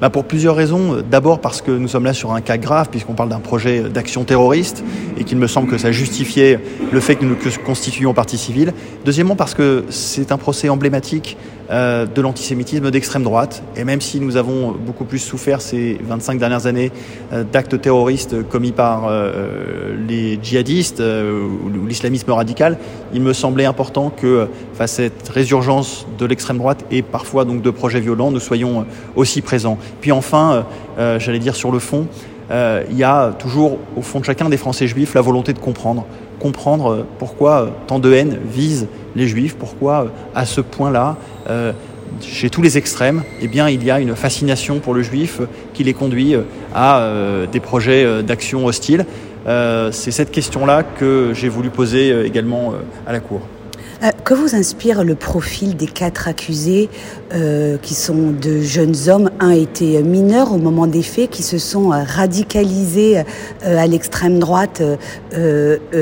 Bah 0.00 0.10
pour 0.10 0.24
plusieurs 0.24 0.56
raisons. 0.56 1.02
D'abord 1.08 1.40
parce 1.40 1.62
que 1.62 1.70
nous 1.70 1.86
sommes 1.86 2.04
là 2.04 2.12
sur 2.12 2.32
un 2.32 2.40
cas 2.40 2.58
grave, 2.58 2.88
puisqu'on 2.90 3.14
parle 3.14 3.28
d'un 3.28 3.38
projet 3.38 3.82
d'action 3.82 4.24
terroriste, 4.24 4.82
et 5.16 5.24
qu'il 5.24 5.38
me 5.38 5.46
semble 5.46 5.70
que 5.70 5.78
ça 5.78 5.92
justifiait 5.92 6.58
le 6.92 7.00
fait 7.00 7.14
que 7.14 7.24
nous 7.24 7.36
constituions 7.64 8.12
partie 8.12 8.36
civile. 8.36 8.74
Deuxièmement 9.06 9.36
parce 9.36 9.54
que 9.54 9.84
c'est 9.88 10.32
un 10.32 10.36
procès 10.36 10.68
emblématique 10.68 11.38
euh, 11.68 12.06
de 12.06 12.20
l'antisémitisme 12.20 12.92
d'extrême 12.92 13.24
droite. 13.24 13.64
Et 13.76 13.82
même 13.82 14.00
si 14.00 14.20
nous 14.20 14.36
avons 14.36 14.70
beaucoup 14.70 15.04
plus 15.04 15.18
souffert 15.18 15.60
ces 15.60 15.98
25 16.00 16.38
dernières 16.38 16.66
années 16.66 16.92
euh, 17.32 17.42
d'actes 17.42 17.80
terroristes 17.80 18.48
commis 18.48 18.70
par 18.70 19.08
euh, 19.08 19.96
les 20.06 20.38
djihadistes 20.40 21.00
ou 21.00 21.86
l'islamisme 21.86 22.30
radical, 22.30 22.78
il 23.12 23.20
me 23.20 23.32
semblait 23.32 23.64
important 23.64 24.10
que 24.10 24.46
face 24.74 24.92
à 24.92 24.96
cette 24.96 25.28
résurgence 25.28 26.06
de 26.18 26.24
l'extrême 26.24 26.58
droite 26.58 26.84
et 26.92 27.02
parfois 27.02 27.44
donc 27.44 27.62
de 27.62 27.70
projets 27.70 28.00
violents, 28.00 28.30
nous 28.30 28.38
soyons 28.38 28.86
aussi 29.16 29.42
présents. 29.42 29.78
Puis 30.00 30.12
enfin, 30.12 30.64
j'allais 30.96 31.38
dire 31.40 31.56
sur 31.56 31.72
le 31.72 31.78
fond, 31.80 32.06
il 32.50 32.96
y 32.96 33.04
a 33.04 33.32
toujours 33.38 33.78
au 33.96 34.02
fond 34.02 34.20
de 34.20 34.24
chacun 34.24 34.48
des 34.48 34.56
Français 34.56 34.86
juifs 34.86 35.14
la 35.14 35.20
volonté 35.20 35.52
de 35.52 35.58
comprendre, 35.58 36.06
comprendre 36.46 37.04
pourquoi 37.18 37.70
tant 37.86 37.98
de 37.98 38.12
haine 38.12 38.38
vise 38.48 38.86
les 39.16 39.26
juifs, 39.26 39.56
pourquoi 39.56 40.12
à 40.34 40.46
ce 40.46 40.60
point-là 40.60 41.16
chez 42.20 42.50
tous 42.50 42.62
les 42.62 42.78
extrêmes, 42.78 43.24
eh 43.40 43.48
bien, 43.48 43.68
il 43.68 43.82
y 43.84 43.90
a 43.90 43.98
une 43.98 44.14
fascination 44.14 44.78
pour 44.78 44.94
le 44.94 45.02
juif 45.02 45.40
qui 45.74 45.82
les 45.82 45.92
conduit 45.92 46.36
à 46.74 47.10
des 47.50 47.60
projets 47.60 48.22
d'action 48.22 48.64
hostile. 48.64 49.04
C'est 49.46 50.12
cette 50.12 50.30
question-là 50.30 50.84
que 50.84 51.32
j'ai 51.34 51.48
voulu 51.48 51.70
poser 51.70 52.24
également 52.24 52.74
à 53.06 53.12
la 53.12 53.20
Cour. 53.20 53.40
Euh, 54.02 54.10
que 54.24 54.34
vous 54.34 54.54
inspire 54.54 55.04
le 55.04 55.14
profil 55.14 55.76
des 55.76 55.86
quatre 55.86 56.28
accusés 56.28 56.90
euh, 57.32 57.78
qui 57.80 57.94
sont 57.94 58.30
de 58.30 58.60
jeunes 58.60 58.94
hommes? 59.08 59.30
Un 59.40 59.52
était 59.52 60.02
mineur 60.02 60.52
au 60.52 60.58
moment 60.58 60.86
des 60.86 61.02
faits, 61.02 61.30
qui 61.30 61.42
se 61.42 61.56
sont 61.56 61.92
euh, 61.92 62.02
radicalisés 62.04 63.22
à 63.62 63.86
l'extrême 63.86 64.38
droite 64.38 64.82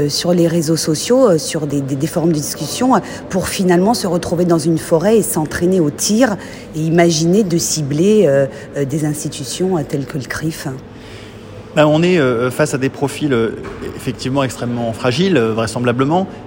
sur 0.08 0.32
les 0.32 0.48
réseaux 0.48 0.76
sociaux, 0.76 1.38
sur 1.38 1.66
des, 1.66 2.06
formes 2.06 2.30
de 2.30 2.38
discussion, 2.38 2.92
pour 3.30 3.48
finalement 3.48 3.94
se 3.94 4.06
retrouver 4.06 4.44
dans 4.44 4.58
une 4.58 4.78
forêt 4.78 5.18
et 5.18 5.22
s'entraîner 5.22 5.80
au 5.80 5.90
tir 5.90 6.36
et 6.74 6.80
imaginer 6.80 7.42
de 7.42 7.58
cibler 7.58 8.46
des 8.76 9.04
institutions 9.04 9.82
telles 9.88 10.06
que 10.06 10.18
le 10.18 10.24
CRIF. 10.24 10.68
Ben, 11.76 11.86
on 11.86 12.02
est 12.02 12.20
face 12.50 12.74
à 12.74 12.78
des 12.78 12.88
profils 12.88 13.36
effectivement 13.96 14.44
extrêmement 14.44 14.92
fragiles, 14.92 15.38
vraisemblablement, 15.38 16.26
euh, 16.26 16.43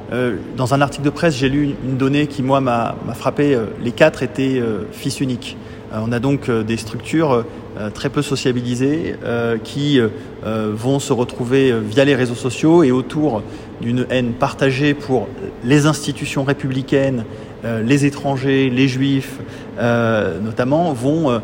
dans 0.56 0.74
un 0.74 0.82
article 0.82 1.04
de 1.04 1.10
presse, 1.10 1.36
j'ai 1.36 1.50
lu 1.50 1.76
une, 1.84 1.98
donnée 1.98 2.28
qui, 2.28 2.42
moi, 2.44 2.62
m'a 2.62 2.96
frappé. 3.14 3.54
Euh, 3.54 3.66
les 3.84 3.92
quatre 3.92 4.24
étaient 4.24 4.60
euh, 4.60 4.84
fils 4.92 5.20
uniques. 5.20 5.58
on 5.94 6.12
a 6.12 6.20
donc 6.20 6.50
des 6.50 6.78
structures 6.78 7.46
très 7.94 8.10
peu 8.10 8.22
sociabilisées 8.22 9.16
qui 9.64 10.02
vont 10.44 11.00
se 11.00 11.14
retrouver 11.14 11.74
via 11.80 12.04
les 12.04 12.16
réseaux 12.16 12.36
sociaux 12.36 12.84
et 12.84 12.92
autour 12.92 13.42
d'une 13.82 14.06
haine 14.10 14.34
partagée 14.34 14.94
pour 14.94 15.28
les 15.64 15.86
institutions 15.86 16.44
républicaines, 16.44 17.24
les 17.64 18.06
étrangers, 18.06 18.70
les 18.70 18.90
juifs 18.90 19.40
notamment, 19.80 20.92
vont 20.92 21.40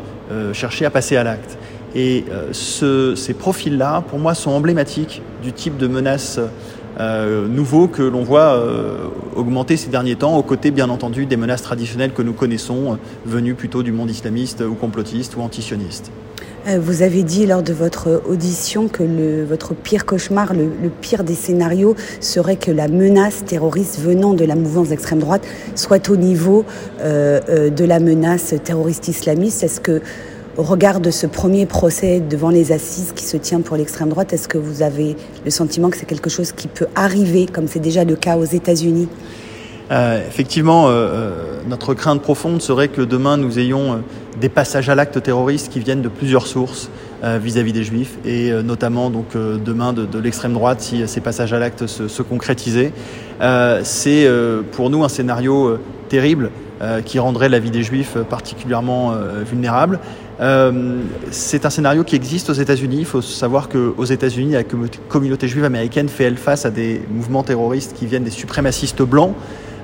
chercher 0.52 0.84
à 0.84 0.90
passer 0.90 1.16
à 1.16 1.24
l'acte. 1.24 1.56
Et 1.94 2.24
ces 2.52 3.34
profils-là, 3.34 4.02
pour 4.08 4.18
moi, 4.18 4.34
sont 4.34 4.50
emblématiques 4.50 5.22
du 5.42 5.52
type 5.52 5.78
de 5.78 5.86
menace 5.86 6.38
euh, 7.00 7.48
nouveau 7.48 7.88
que 7.88 8.02
l'on 8.02 8.22
voit 8.22 8.54
euh, 8.54 9.08
augmenter 9.34 9.76
ces 9.76 9.88
derniers 9.88 10.16
temps, 10.16 10.36
aux 10.36 10.42
côtés 10.42 10.70
bien 10.70 10.88
entendu 10.90 11.26
des 11.26 11.36
menaces 11.36 11.62
traditionnelles 11.62 12.12
que 12.12 12.22
nous 12.22 12.32
connaissons, 12.32 12.92
euh, 12.92 12.96
venues 13.26 13.54
plutôt 13.54 13.82
du 13.82 13.92
monde 13.92 14.10
islamiste 14.10 14.62
ou 14.62 14.74
complotiste 14.74 15.36
ou 15.36 15.40
antisioniste. 15.40 16.10
Vous 16.78 17.02
avez 17.02 17.24
dit 17.24 17.44
lors 17.44 17.62
de 17.62 17.74
votre 17.74 18.22
audition 18.26 18.88
que 18.88 19.44
votre 19.44 19.74
pire 19.74 20.06
cauchemar, 20.06 20.54
le, 20.54 20.88
pire 20.88 21.22
des 21.22 21.34
scénarios, 21.34 21.94
serait 22.20 22.56
que 22.56 22.70
la 22.70 22.88
menace 22.88 23.44
terroriste 23.44 24.00
venant 24.00 24.32
de 24.32 24.46
la 24.46 24.54
mouvance 24.54 24.88
d'extrême 24.88 25.18
droite 25.18 25.42
soit 25.74 26.08
au 26.08 26.16
niveau 26.16 26.64
de 27.02 27.84
la 27.84 28.00
menace 28.00 28.54
terroriste 28.64 29.08
islamiste. 29.08 29.62
Est-ce 29.62 29.78
que 29.78 30.00
au 30.56 30.62
regard 30.62 31.00
de 31.00 31.10
ce 31.10 31.26
premier 31.26 31.66
procès 31.66 32.20
devant 32.20 32.50
les 32.50 32.72
assises 32.72 33.12
qui 33.14 33.24
se 33.24 33.36
tient 33.36 33.60
pour 33.60 33.76
l'extrême 33.76 34.08
droite, 34.08 34.32
est-ce 34.32 34.48
que 34.48 34.58
vous 34.58 34.82
avez 34.82 35.16
le 35.44 35.50
sentiment 35.50 35.90
que 35.90 35.96
c'est 35.96 36.06
quelque 36.06 36.30
chose 36.30 36.52
qui 36.52 36.68
peut 36.68 36.86
arriver, 36.94 37.46
comme 37.46 37.66
c'est 37.66 37.80
déjà 37.80 38.04
le 38.04 38.16
cas 38.16 38.36
aux 38.36 38.44
États-Unis? 38.44 39.08
Euh, 39.90 40.26
effectivement, 40.26 40.88
euh, 40.88 40.92
euh, 40.92 41.30
notre 41.68 41.92
crainte 41.94 42.22
profonde 42.22 42.62
serait 42.62 42.88
que 42.88 43.02
demain 43.02 43.36
nous 43.36 43.58
ayons 43.58 44.02
des 44.40 44.48
passages 44.48 44.88
à 44.88 44.94
l'acte 44.94 45.22
terroriste 45.22 45.70
qui 45.70 45.80
viennent 45.80 46.02
de 46.02 46.08
plusieurs 46.08 46.46
sources 46.46 46.90
vis-à-vis 47.22 47.72
des 47.72 47.84
juifs 47.84 48.18
et 48.26 48.52
notamment 48.62 49.08
donc 49.08 49.28
demain 49.34 49.94
de, 49.94 50.18
l'extrême 50.18 50.52
droite 50.52 50.82
si 50.82 51.08
ces 51.08 51.22
passages 51.22 51.54
à 51.54 51.58
l'acte 51.58 51.86
se, 51.86 52.06
se, 52.06 52.20
concrétisaient. 52.20 52.92
C'est 53.82 54.28
pour 54.72 54.90
nous 54.90 55.04
un 55.04 55.08
scénario 55.08 55.78
terrible 56.10 56.50
qui 57.06 57.18
rendrait 57.18 57.48
la 57.48 57.60
vie 57.60 57.70
des 57.70 57.82
juifs 57.82 58.18
particulièrement 58.28 59.14
vulnérable. 59.48 60.00
Euh, 60.40 61.02
c'est 61.30 61.64
un 61.64 61.70
scénario 61.70 62.04
qui 62.04 62.16
existe 62.16 62.50
aux 62.50 62.54
États-Unis. 62.54 62.98
Il 63.00 63.04
faut 63.04 63.22
savoir 63.22 63.68
qu'aux 63.68 64.04
États-Unis, 64.04 64.52
la 64.52 64.64
communauté 65.08 65.48
juive 65.48 65.64
américaine 65.64 66.08
fait 66.08 66.24
elle 66.24 66.36
face 66.36 66.66
à 66.66 66.70
des 66.70 67.00
mouvements 67.10 67.42
terroristes 67.42 67.94
qui 67.96 68.06
viennent 68.06 68.24
des 68.24 68.30
suprémacistes 68.30 69.02
blancs, 69.02 69.34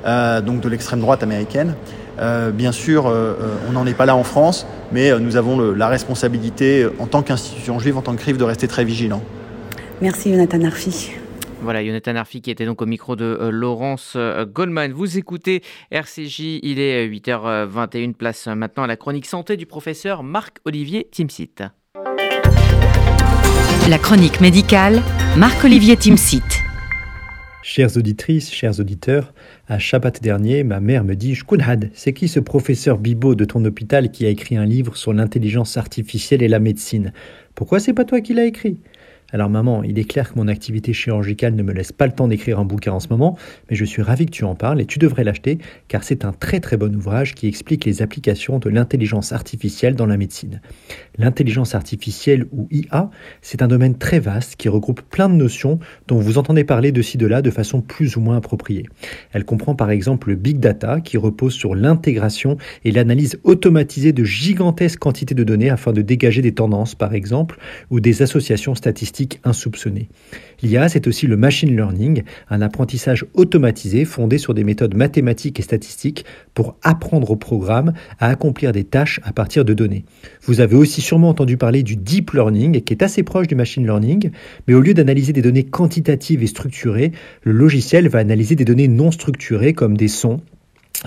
euh, 0.04 0.40
donc 0.40 0.60
de 0.60 0.68
l'extrême 0.68 1.00
droite 1.00 1.22
américaine. 1.22 1.74
Euh, 2.18 2.50
bien 2.50 2.72
sûr, 2.72 3.10
on 3.68 3.72
n'en 3.72 3.86
est 3.86 3.94
pas 3.94 4.06
là 4.06 4.14
en 4.14 4.24
France, 4.24 4.66
mais 4.92 5.18
nous 5.18 5.36
avons 5.36 5.72
la 5.72 5.88
responsabilité 5.88 6.86
en 6.98 7.06
tant 7.06 7.22
qu'institution 7.22 7.78
juive, 7.78 7.96
en 7.96 8.02
tant 8.02 8.14
que 8.14 8.20
CRIF, 8.20 8.36
de 8.36 8.44
rester 8.44 8.68
très 8.68 8.84
vigilants. 8.84 9.22
Merci 10.02 10.32
Jonathan 10.32 10.62
Arfi. 10.64 11.12
Voilà, 11.62 11.84
Jonathan 11.84 12.16
Arfi 12.16 12.40
qui 12.40 12.50
était 12.50 12.64
donc 12.64 12.80
au 12.80 12.86
micro 12.86 13.16
de 13.16 13.24
euh, 13.24 13.50
Laurence 13.50 14.14
euh, 14.16 14.46
Goldman. 14.46 14.92
Vous 14.92 15.18
écoutez 15.18 15.62
RCJ, 15.90 16.60
il 16.62 16.80
est 16.80 17.06
8h21, 17.06 18.14
place 18.14 18.46
maintenant 18.46 18.84
à 18.84 18.86
la 18.86 18.96
chronique 18.96 19.26
santé 19.26 19.58
du 19.58 19.66
professeur 19.66 20.22
Marc-Olivier 20.22 21.08
Timsit. 21.10 21.56
La 23.90 23.98
chronique 23.98 24.40
médicale, 24.40 25.02
Marc-Olivier 25.36 25.96
Timsit. 25.96 26.42
Chères 27.62 27.94
auditrices, 27.98 28.50
chers 28.50 28.80
auditeurs, 28.80 29.34
à 29.68 29.78
Shabbat 29.78 30.22
dernier, 30.22 30.64
ma 30.64 30.80
mère 30.80 31.04
me 31.04 31.14
dit 31.14 31.34
Shkunhad, 31.34 31.90
c'est 31.92 32.14
qui 32.14 32.26
ce 32.26 32.40
professeur 32.40 32.96
Bibot 32.96 33.34
de 33.34 33.44
ton 33.44 33.62
hôpital 33.66 34.10
qui 34.10 34.24
a 34.24 34.30
écrit 34.30 34.56
un 34.56 34.64
livre 34.64 34.96
sur 34.96 35.12
l'intelligence 35.12 35.76
artificielle 35.76 36.42
et 36.42 36.48
la 36.48 36.58
médecine? 36.58 37.12
Pourquoi 37.54 37.78
c'est 37.78 37.92
pas 37.92 38.06
toi 38.06 38.22
qui 38.22 38.32
l'as 38.32 38.46
écrit? 38.46 38.78
Alors 39.32 39.50
maman, 39.50 39.82
il 39.82 39.98
est 39.98 40.04
clair 40.04 40.32
que 40.32 40.38
mon 40.38 40.48
activité 40.48 40.92
chirurgicale 40.92 41.54
ne 41.54 41.62
me 41.62 41.72
laisse 41.72 41.92
pas 41.92 42.06
le 42.06 42.12
temps 42.12 42.28
d'écrire 42.28 42.58
un 42.58 42.64
bouquin 42.64 42.92
en 42.92 43.00
ce 43.00 43.08
moment, 43.08 43.36
mais 43.68 43.76
je 43.76 43.84
suis 43.84 44.02
ravi 44.02 44.26
que 44.26 44.32
tu 44.32 44.44
en 44.44 44.54
parles 44.54 44.80
et 44.80 44.86
tu 44.86 44.98
devrais 44.98 45.24
l'acheter 45.24 45.58
car 45.88 46.02
c'est 46.02 46.24
un 46.24 46.32
très 46.32 46.60
très 46.60 46.76
bon 46.76 46.94
ouvrage 46.94 47.34
qui 47.34 47.46
explique 47.46 47.84
les 47.84 48.02
applications 48.02 48.58
de 48.58 48.68
l'intelligence 48.68 49.32
artificielle 49.32 49.94
dans 49.94 50.06
la 50.06 50.16
médecine. 50.16 50.60
L'intelligence 51.18 51.74
artificielle 51.74 52.46
ou 52.52 52.66
IA, 52.70 53.10
c'est 53.42 53.62
un 53.62 53.68
domaine 53.68 53.96
très 53.96 54.20
vaste 54.20 54.56
qui 54.56 54.68
regroupe 54.68 55.02
plein 55.02 55.28
de 55.28 55.34
notions 55.34 55.78
dont 56.08 56.18
vous 56.18 56.38
entendez 56.38 56.64
parler 56.64 56.92
de 56.92 57.02
ci 57.02 57.18
de 57.18 57.26
là 57.26 57.42
de 57.42 57.50
façon 57.50 57.80
plus 57.80 58.16
ou 58.16 58.20
moins 58.20 58.36
appropriée. 58.36 58.86
Elle 59.32 59.44
comprend 59.44 59.74
par 59.74 59.90
exemple 59.90 60.30
le 60.30 60.34
big 60.34 60.58
data 60.58 61.00
qui 61.00 61.16
repose 61.16 61.54
sur 61.54 61.74
l'intégration 61.74 62.56
et 62.84 62.90
l'analyse 62.90 63.38
automatisée 63.44 64.12
de 64.12 64.24
gigantesques 64.24 64.98
quantités 64.98 65.34
de 65.34 65.44
données 65.44 65.70
afin 65.70 65.92
de 65.92 66.02
dégager 66.02 66.42
des 66.42 66.52
tendances 66.52 66.94
par 66.94 67.14
exemple 67.14 67.58
ou 67.90 68.00
des 68.00 68.22
associations 68.22 68.74
statistiques 68.74 69.19
insoupçonnés. 69.44 70.08
L'IA, 70.62 70.88
c'est 70.88 71.06
aussi 71.06 71.26
le 71.26 71.36
machine 71.36 71.74
learning, 71.74 72.22
un 72.50 72.60
apprentissage 72.60 73.24
automatisé 73.34 74.04
fondé 74.04 74.38
sur 74.38 74.54
des 74.54 74.64
méthodes 74.64 74.94
mathématiques 74.94 75.58
et 75.58 75.62
statistiques 75.62 76.24
pour 76.54 76.76
apprendre 76.82 77.30
au 77.30 77.36
programme 77.36 77.92
à 78.18 78.28
accomplir 78.28 78.72
des 78.72 78.84
tâches 78.84 79.20
à 79.24 79.32
partir 79.32 79.64
de 79.64 79.74
données. 79.74 80.04
Vous 80.42 80.60
avez 80.60 80.76
aussi 80.76 81.00
sûrement 81.00 81.30
entendu 81.30 81.56
parler 81.56 81.82
du 81.82 81.96
deep 81.96 82.32
learning, 82.32 82.82
qui 82.82 82.92
est 82.92 83.02
assez 83.02 83.22
proche 83.22 83.46
du 83.46 83.54
machine 83.54 83.84
learning, 83.84 84.30
mais 84.68 84.74
au 84.74 84.80
lieu 84.80 84.94
d'analyser 84.94 85.32
des 85.32 85.42
données 85.42 85.64
quantitatives 85.64 86.42
et 86.42 86.46
structurées, 86.46 87.12
le 87.42 87.52
logiciel 87.52 88.08
va 88.08 88.18
analyser 88.18 88.54
des 88.54 88.64
données 88.64 88.88
non 88.88 89.10
structurées 89.10 89.72
comme 89.72 89.96
des 89.96 90.08
sons, 90.08 90.40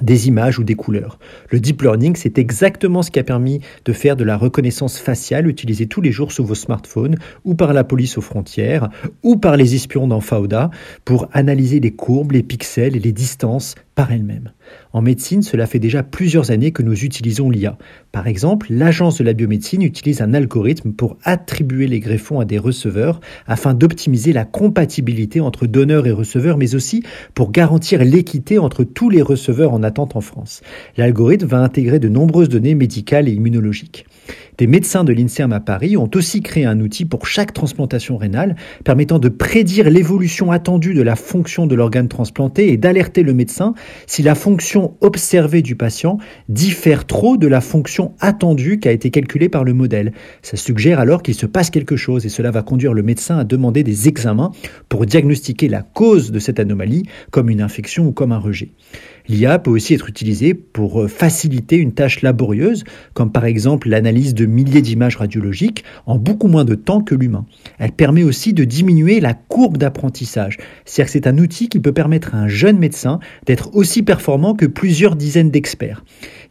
des 0.02 0.28
images 0.28 0.60
ou 0.60 0.64
des 0.64 0.76
couleurs. 0.76 1.20
Le 1.50 1.60
deep 1.60 1.82
learning, 1.82 2.16
c'est 2.16 2.38
exactement 2.38 3.02
ce 3.02 3.12
qui 3.12 3.20
a 3.20 3.24
permis 3.24 3.62
de 3.86 3.94
faire 3.94 4.16
de 4.16 4.24
la 4.24 4.38
reconnaissance 4.38 4.98
faciale 4.98 5.48
utilisée 5.48 5.88
tous 5.88 6.02
les 6.02 6.12
jours 6.12 6.32
sur 6.32 6.46
vos 6.46 6.56
smartphones 6.56 7.18
ou 7.46 7.56
par 7.56 7.74
la 7.74 7.84
police 7.84 8.18
aux 8.18 8.22
frontières 8.22 8.90
ou 9.22 9.38
par 9.38 9.58
les 9.58 9.76
espions 9.76 10.08
dans 10.08 10.22
Fauda 10.22 10.72
pour 11.06 11.28
analyser 11.34 11.80
les 11.80 11.92
courbes, 11.92 12.32
les 12.32 12.44
pixels 12.44 12.96
et 12.96 13.00
les 13.00 13.12
distances 13.12 13.76
par 13.96 14.12
elles-mêmes. 14.12 14.52
En 14.92 15.02
médecine, 15.02 15.42
cela 15.42 15.68
fait 15.68 15.80
déjà 15.80 16.04
plusieurs 16.04 16.52
années 16.52 16.72
que 16.72 16.84
nous 16.84 17.04
utilisons 17.04 17.50
l'IA. 17.50 17.78
Par 18.12 18.28
exemple, 18.28 18.68
l'Agence 18.70 19.18
de 19.20 19.24
la 19.24 19.34
biomédecine 19.34 19.84
utilise 19.84 20.22
un 20.22 20.34
algorithme 20.34 20.94
pour 20.94 21.18
attribuer 21.24 21.88
les 21.88 22.00
greffons 22.00 22.40
à 22.40 22.46
des 22.46 22.58
receveurs 22.58 23.20
afin 23.46 23.74
d'optimiser 23.74 24.34
la 24.34 24.46
compatibilité 24.46 25.42
entre 25.42 25.68
donneurs 25.68 26.08
et 26.08 26.12
receveurs, 26.12 26.58
mais 26.58 26.76
aussi 26.76 27.04
pour 27.34 27.52
garantir 27.52 28.04
l'équité 28.04 28.58
entre 28.58 28.84
tous 28.84 29.10
les 29.10 29.22
receveurs 29.22 29.74
en 29.74 29.84
attente 29.84 30.16
en 30.16 30.22
France. 30.22 30.62
L'algorithme 30.98 31.48
va 31.48 31.60
intégrer 31.60 32.00
de 32.00 32.10
nombreuses 32.10 32.50
données 32.50 32.76
médicales 32.76 33.28
et 33.28 33.34
immunologiques. 33.34 34.06
Des 34.58 34.68
médecins 34.68 35.04
de 35.04 35.12
l'INSERM 35.12 35.52
à 35.52 35.60
Paris 35.60 35.98
ont 35.98 36.10
aussi 36.14 36.42
créé 36.42 36.66
un 36.66 36.80
outil 36.80 37.06
pour 37.06 37.26
chaque 37.26 37.54
transplantation 37.54 38.18
rénale 38.18 38.56
permettant 38.84 39.18
de 39.18 39.30
prédire 39.30 39.90
l'évolution 39.90 40.52
attendue 40.52 40.94
de 40.94 41.02
la 41.02 41.16
fonction 41.16 41.66
de 41.66 41.74
l'organe 41.74 42.08
transplanté 42.08 42.72
et 42.72 42.78
d'alerter 42.78 43.24
le 43.24 43.34
médecin 43.34 43.74
si 44.06 44.22
la 44.22 44.36
fonction 44.36 44.96
observée 45.02 45.64
du 45.64 45.76
patient 45.76 46.20
diffère 46.50 47.06
trop 47.08 47.36
de 47.36 47.48
la 47.48 47.62
fonction 47.62 48.14
attendue 48.20 48.80
qui 48.80 48.88
a 48.88 48.92
été 48.92 49.10
calculée 49.10 49.50
par 49.50 49.64
le 49.64 49.74
modèle. 49.74 50.14
Ça 50.44 50.56
suggère 50.56 51.00
alors 51.00 51.24
qu'il 51.24 51.36
se 51.36 51.48
passe 51.48 51.72
quelque 51.72 51.96
chose 51.96 52.26
et 52.26 52.30
cela 52.30 52.52
va 52.52 52.62
conduire 52.62 52.94
le 52.94 53.02
médecin 53.02 53.40
à 53.40 53.44
demander 53.44 53.84
des 53.84 54.08
examens 54.08 54.52
pour 54.88 55.08
diagnostiquer 55.08 55.68
la 55.68 55.82
cause 55.82 56.32
de 56.32 56.40
cette 56.40 56.60
anomalie 56.60 57.04
comme 57.32 57.50
une 57.50 57.62
infection 57.62 58.08
ou 58.08 58.12
comme 58.12 58.32
un 58.32 58.40
rejet. 58.40 58.70
L'IA 59.28 59.60
peut 59.60 59.72
aussi 59.72 59.94
être 59.94 60.10
utilisée 60.10 60.54
pour 60.54 61.04
euh, 61.04 61.08
faciliter 61.08 61.78
une 61.78 61.94
tâche 61.94 62.22
laborieuse, 62.22 62.84
comme 63.14 63.32
par 63.32 63.46
exemple 63.46 63.90
l'analyse 63.90 64.34
de 64.34 64.46
milliers 64.46 64.82
d'images 64.82 65.16
radiologiques 65.16 65.84
en 66.06 66.18
beaucoup 66.18 66.48
moins 66.48 66.66
de 66.66 66.76
temps 66.76 67.02
que 67.02 67.16
l'humain. 67.16 67.46
Elle 67.80 67.92
permet 67.92 68.24
aussi 68.24 68.54
de 68.54 68.64
diminuer 68.64 69.20
la 69.20 69.34
courbe 69.34 69.78
d'apprentissage. 69.78 70.58
C'est-à-dire 70.86 71.06
que 71.06 71.12
c'est 71.12 71.28
un 71.28 71.38
outil 71.38 71.70
qui 71.70 71.80
peut 71.80 71.94
permettre 71.94 72.36
à 72.36 72.40
un 72.40 72.48
jeune 72.48 72.78
médecin 72.78 73.20
d'être 73.46 73.76
aussi 73.76 74.04
performant 74.04 74.56
que 74.56 74.66
plusieurs 74.66 75.16
dizaines 75.16 75.52
d'experts. 75.52 76.04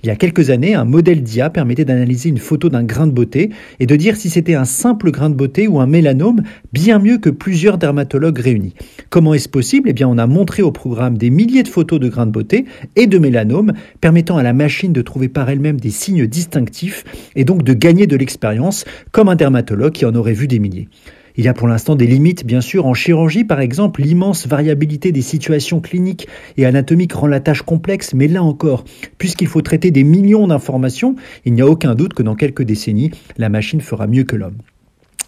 Il 0.04 0.08
y 0.08 0.10
a 0.10 0.16
quelques 0.16 0.50
années, 0.50 0.74
un 0.74 0.84
modèle 0.84 1.22
d'IA 1.22 1.48
permettait 1.48 1.84
d'analyser 1.84 2.28
une 2.28 2.38
photo 2.38 2.68
d'un 2.68 2.82
grain 2.82 3.06
de 3.06 3.12
beauté 3.12 3.50
et 3.78 3.86
de 3.86 3.94
dire 3.94 4.16
si 4.16 4.30
c'était 4.30 4.54
un 4.54 4.64
simple 4.64 5.12
grain 5.12 5.30
de 5.30 5.36
beauté 5.36 5.68
ou 5.68 5.78
un 5.78 5.86
mélanome, 5.86 6.42
bien 6.72 6.98
mieux 6.98 7.18
que 7.18 7.30
plusieurs 7.30 7.78
dermatologues 7.78 8.38
réunis. 8.38 8.74
Comment 9.10 9.32
est-ce 9.32 9.48
possible? 9.48 9.88
Eh 9.88 9.92
bien, 9.92 10.08
on 10.08 10.18
a 10.18 10.26
montré 10.26 10.60
au 10.62 10.72
programme 10.72 11.16
des 11.16 11.30
milliers 11.30 11.62
de 11.62 11.68
photos 11.68 12.00
de 12.00 12.08
grains 12.08 12.26
de 12.26 12.32
beauté 12.32 12.64
et 12.96 13.06
de 13.06 13.18
mélanomes, 13.18 13.74
permettant 14.00 14.38
à 14.38 14.42
la 14.42 14.52
machine 14.52 14.92
de 14.92 15.02
trouver 15.02 15.28
par 15.28 15.48
elle-même 15.48 15.78
des 15.78 15.90
signes 15.90 16.26
distinctifs 16.26 17.04
et 17.36 17.44
donc 17.44 17.62
de 17.62 17.72
gagner 17.72 18.08
de 18.08 18.16
l'expérience, 18.16 18.84
comme 19.12 19.28
un 19.28 19.36
dermatologue 19.36 19.92
qui 19.92 20.04
en 20.04 20.16
aurait 20.16 20.32
vu 20.32 20.48
des 20.48 20.58
milliers. 20.58 20.88
Il 21.36 21.44
y 21.44 21.48
a 21.48 21.54
pour 21.54 21.68
l'instant 21.68 21.94
des 21.94 22.06
limites, 22.06 22.44
bien 22.44 22.60
sûr. 22.60 22.86
En 22.86 22.94
chirurgie, 22.94 23.44
par 23.44 23.60
exemple, 23.60 24.02
l'immense 24.02 24.46
variabilité 24.46 25.12
des 25.12 25.22
situations 25.22 25.80
cliniques 25.80 26.28
et 26.56 26.66
anatomiques 26.66 27.14
rend 27.14 27.26
la 27.26 27.40
tâche 27.40 27.62
complexe, 27.62 28.14
mais 28.14 28.28
là 28.28 28.42
encore, 28.42 28.84
puisqu'il 29.18 29.46
faut 29.46 29.62
traiter 29.62 29.90
des 29.90 30.04
millions 30.04 30.46
d'informations, 30.46 31.16
il 31.44 31.54
n'y 31.54 31.62
a 31.62 31.66
aucun 31.66 31.94
doute 31.94 32.14
que 32.14 32.22
dans 32.22 32.34
quelques 32.34 32.62
décennies, 32.62 33.10
la 33.38 33.48
machine 33.48 33.80
fera 33.80 34.06
mieux 34.06 34.24
que 34.24 34.36
l'homme. 34.36 34.58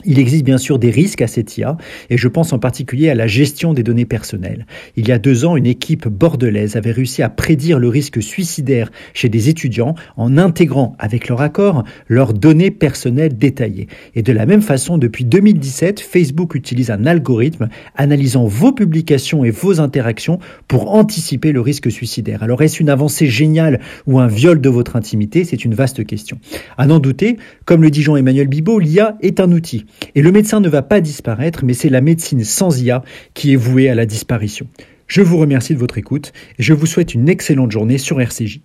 Il 0.04 0.18
existe 0.18 0.44
bien 0.44 0.58
sûr 0.58 0.78
des 0.78 0.90
risques 0.90 1.22
à 1.22 1.26
cette 1.26 1.56
IA, 1.56 1.76
et 2.10 2.18
je 2.18 2.28
pense 2.28 2.52
en 2.52 2.58
particulier 2.58 3.08
à 3.08 3.14
la 3.14 3.26
gestion 3.26 3.72
des 3.72 3.82
données 3.82 4.04
personnelles. 4.04 4.66
Il 4.96 5.08
y 5.08 5.12
a 5.12 5.18
deux 5.18 5.44
ans, 5.44 5.56
une 5.56 5.66
équipe 5.66 6.08
bordelaise 6.08 6.76
avait 6.76 6.90
réussi 6.90 7.22
à 7.22 7.28
prédire 7.28 7.78
le 7.78 7.88
risque 7.88 8.22
suicidaire 8.22 8.90
chez 9.14 9.28
des 9.28 9.48
étudiants 9.48 9.94
en 10.16 10.36
intégrant, 10.36 10.94
avec 10.98 11.28
leur 11.28 11.40
accord, 11.40 11.84
leurs 12.08 12.34
données 12.34 12.70
personnelles 12.70 13.36
détaillées. 13.36 13.88
Et 14.14 14.22
de 14.22 14.32
la 14.32 14.46
même 14.46 14.62
façon, 14.62 14.98
depuis 14.98 15.24
2017, 15.24 16.00
Facebook 16.00 16.54
utilise 16.54 16.90
un 16.90 17.06
algorithme 17.06 17.68
analysant 17.96 18.44
vos 18.44 18.72
publications 18.72 19.44
et 19.44 19.50
vos 19.50 19.80
interactions 19.80 20.38
pour 20.68 20.94
anticiper 20.94 21.52
le 21.52 21.60
risque 21.60 21.90
suicidaire. 21.90 22.42
Alors 22.42 22.62
est-ce 22.62 22.80
une 22.80 22.90
avancée 22.90 23.26
géniale 23.26 23.80
ou 24.06 24.18
un 24.18 24.26
viol 24.26 24.60
de 24.60 24.68
votre 24.68 24.96
intimité? 24.96 25.44
C'est 25.44 25.64
une 25.64 25.74
vaste 25.74 26.04
question. 26.04 26.38
À 26.76 26.86
n'en 26.86 26.98
douter, 26.98 27.36
comme 27.64 27.82
le 27.82 27.90
dit 27.90 28.02
Jean-Emmanuel 28.02 28.48
Bibot, 28.48 28.78
l'IA 28.78 29.16
est 29.22 29.40
un 29.40 29.50
outil. 29.52 29.86
Et 30.14 30.22
le 30.22 30.32
médecin 30.32 30.60
ne 30.60 30.68
va 30.68 30.82
pas 30.82 31.00
disparaître, 31.00 31.64
mais 31.64 31.74
c'est 31.74 31.88
la 31.88 32.00
médecine 32.00 32.44
sans 32.44 32.80
IA 32.80 33.02
qui 33.34 33.52
est 33.52 33.56
vouée 33.56 33.88
à 33.88 33.94
la 33.94 34.06
disparition. 34.06 34.66
Je 35.06 35.22
vous 35.22 35.38
remercie 35.38 35.74
de 35.74 35.78
votre 35.78 35.98
écoute 35.98 36.32
et 36.58 36.62
je 36.62 36.72
vous 36.72 36.86
souhaite 36.86 37.14
une 37.14 37.28
excellente 37.28 37.70
journée 37.70 37.98
sur 37.98 38.20
RCJ. 38.20 38.60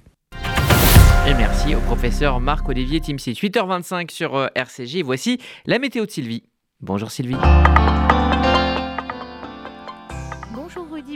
Et 1.27 1.33
merci 1.35 1.75
au 1.75 1.79
professeur 1.79 2.39
Marc-Olivier 2.39 3.01
Timsit. 3.01 3.33
8h25 3.33 4.11
sur 4.11 4.35
euh, 4.35 4.47
RCJ. 4.55 5.03
Voici 5.03 5.37
la 5.65 5.77
météo 5.77 6.05
de 6.05 6.11
Sylvie. 6.11 6.43
Bonjour 6.81 7.11
Sylvie 7.11 7.35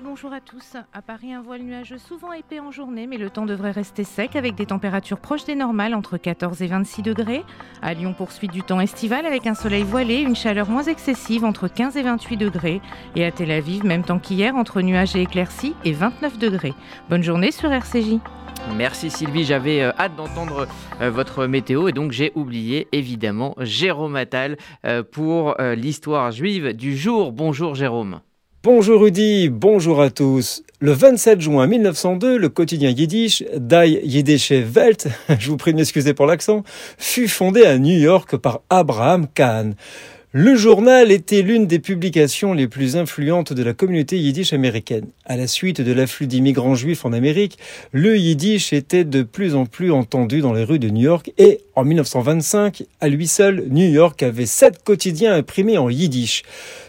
bonjour 0.04 0.34
à 0.34 0.42
tous. 0.42 0.76
À 0.94 1.02
Paris, 1.02 1.34
un 1.34 1.42
voile 1.42 1.62
nuageux 1.62 1.98
souvent 1.98 2.34
épais 2.34 2.60
en 2.60 2.72
journée, 2.72 3.08
mais 3.08 3.18
le 3.18 3.30
temps 3.30 3.46
devrait 3.46 3.72
rester 3.72 4.04
sec 4.04 4.36
avec 4.36 4.56
des 4.56 4.66
températures 4.66 5.20
proches 5.20 5.46
des 5.46 5.56
normales 5.56 5.96
entre 5.96 6.18
14 6.18 6.62
et 6.62 6.68
26 6.68 7.02
degrés. 7.02 7.44
À 7.82 7.94
Lyon, 7.94 8.14
poursuite 8.14 8.52
du 8.52 8.62
temps 8.64 8.82
estival 8.82 9.26
avec 9.26 9.48
un 9.48 9.56
soleil 9.56 9.84
voilé, 9.84 10.20
une 10.20 10.36
chaleur 10.36 10.70
moins 10.70 10.84
excessive 10.84 11.46
entre 11.46 11.68
15 11.68 11.96
et 11.98 12.04
28 12.04 12.38
degrés. 12.38 12.82
Et 13.16 13.26
à 13.26 13.32
Tel 13.32 13.50
Aviv, 13.52 13.86
même 13.86 14.04
temps 14.04 14.20
qu'hier, 14.20 14.56
entre 14.56 14.82
nuages 14.82 15.16
et 15.16 15.22
éclaircies 15.22 15.76
et 15.86 15.94
29 15.94 16.38
degrés. 16.38 16.74
Bonne 17.10 17.24
journée 17.24 17.52
sur 17.52 17.72
RCJ. 17.72 18.20
Merci 18.76 19.10
Sylvie, 19.10 19.44
j'avais 19.44 19.82
euh, 19.82 19.92
hâte 20.00 20.16
d'entendre 20.16 20.68
euh, 21.02 21.10
votre 21.10 21.48
météo 21.48 21.90
et 21.90 21.92
donc 21.92 22.12
j'ai 22.12 22.32
oublié 22.36 22.88
évidemment 22.94 23.56
Jérôme 23.60 24.16
Attal 24.16 24.58
euh, 24.86 25.04
pour 25.04 25.56
l'histoire 25.76 26.32
juive 26.32 26.74
du 26.74 26.96
jour. 26.96 27.32
Bonjour 27.34 27.76
Jérôme. 27.76 28.22
Bonjour 28.66 29.02
Rudy, 29.02 29.50
bonjour 29.50 30.02
à 30.02 30.10
tous. 30.10 30.64
Le 30.80 30.94
27 30.94 31.42
juin 31.42 31.68
1902, 31.68 32.38
le 32.38 32.48
quotidien 32.48 32.92
yiddish 32.92 33.44
Die 33.58 34.00
Yiddische 34.06 34.54
Welt, 34.54 35.10
je 35.38 35.50
vous 35.50 35.58
prie 35.58 35.74
de 35.74 35.78
m'excuser 35.80 36.14
pour 36.14 36.28
l'accent, 36.28 36.64
fut 36.98 37.28
fondé 37.28 37.66
à 37.66 37.78
New 37.78 38.00
York 38.00 38.38
par 38.38 38.62
Abraham 38.70 39.28
Kahn. 39.28 39.76
Le 40.36 40.56
journal 40.56 41.12
était 41.12 41.44
l'une 41.44 41.68
des 41.68 41.78
publications 41.78 42.54
les 42.54 42.68
plus 42.68 42.98
influentes 42.98 43.54
de 43.54 43.62
la 43.62 43.74
communauté 43.74 44.18
yiddish 44.18 44.52
américaine. 44.52 45.06
À 45.26 45.38
la 45.38 45.46
suite 45.46 45.80
de 45.80 45.92
l'afflux 45.94 46.26
d'immigrants 46.26 46.74
juifs 46.74 47.06
en 47.06 47.14
Amérique, 47.14 47.60
le 47.92 48.18
yiddish 48.18 48.74
était 48.74 49.04
de 49.04 49.22
plus 49.22 49.54
en 49.54 49.68
plus 49.68 49.92
entendu 49.92 50.42
dans 50.42 50.54
les 50.54 50.64
rues 50.64 50.80
de 50.80 50.90
New 50.90 51.04
York 51.04 51.32
et 51.38 51.60
en 51.76 51.86
1925, 51.86 52.82
à 53.00 53.10
lui 53.10 53.28
seul, 53.28 53.66
New 53.70 53.88
York 53.88 54.24
avait 54.24 54.48
sept 54.48 54.84
quotidiens 54.84 55.36
imprimés 55.36 55.78
en 55.78 55.88
yiddish. 55.88 56.42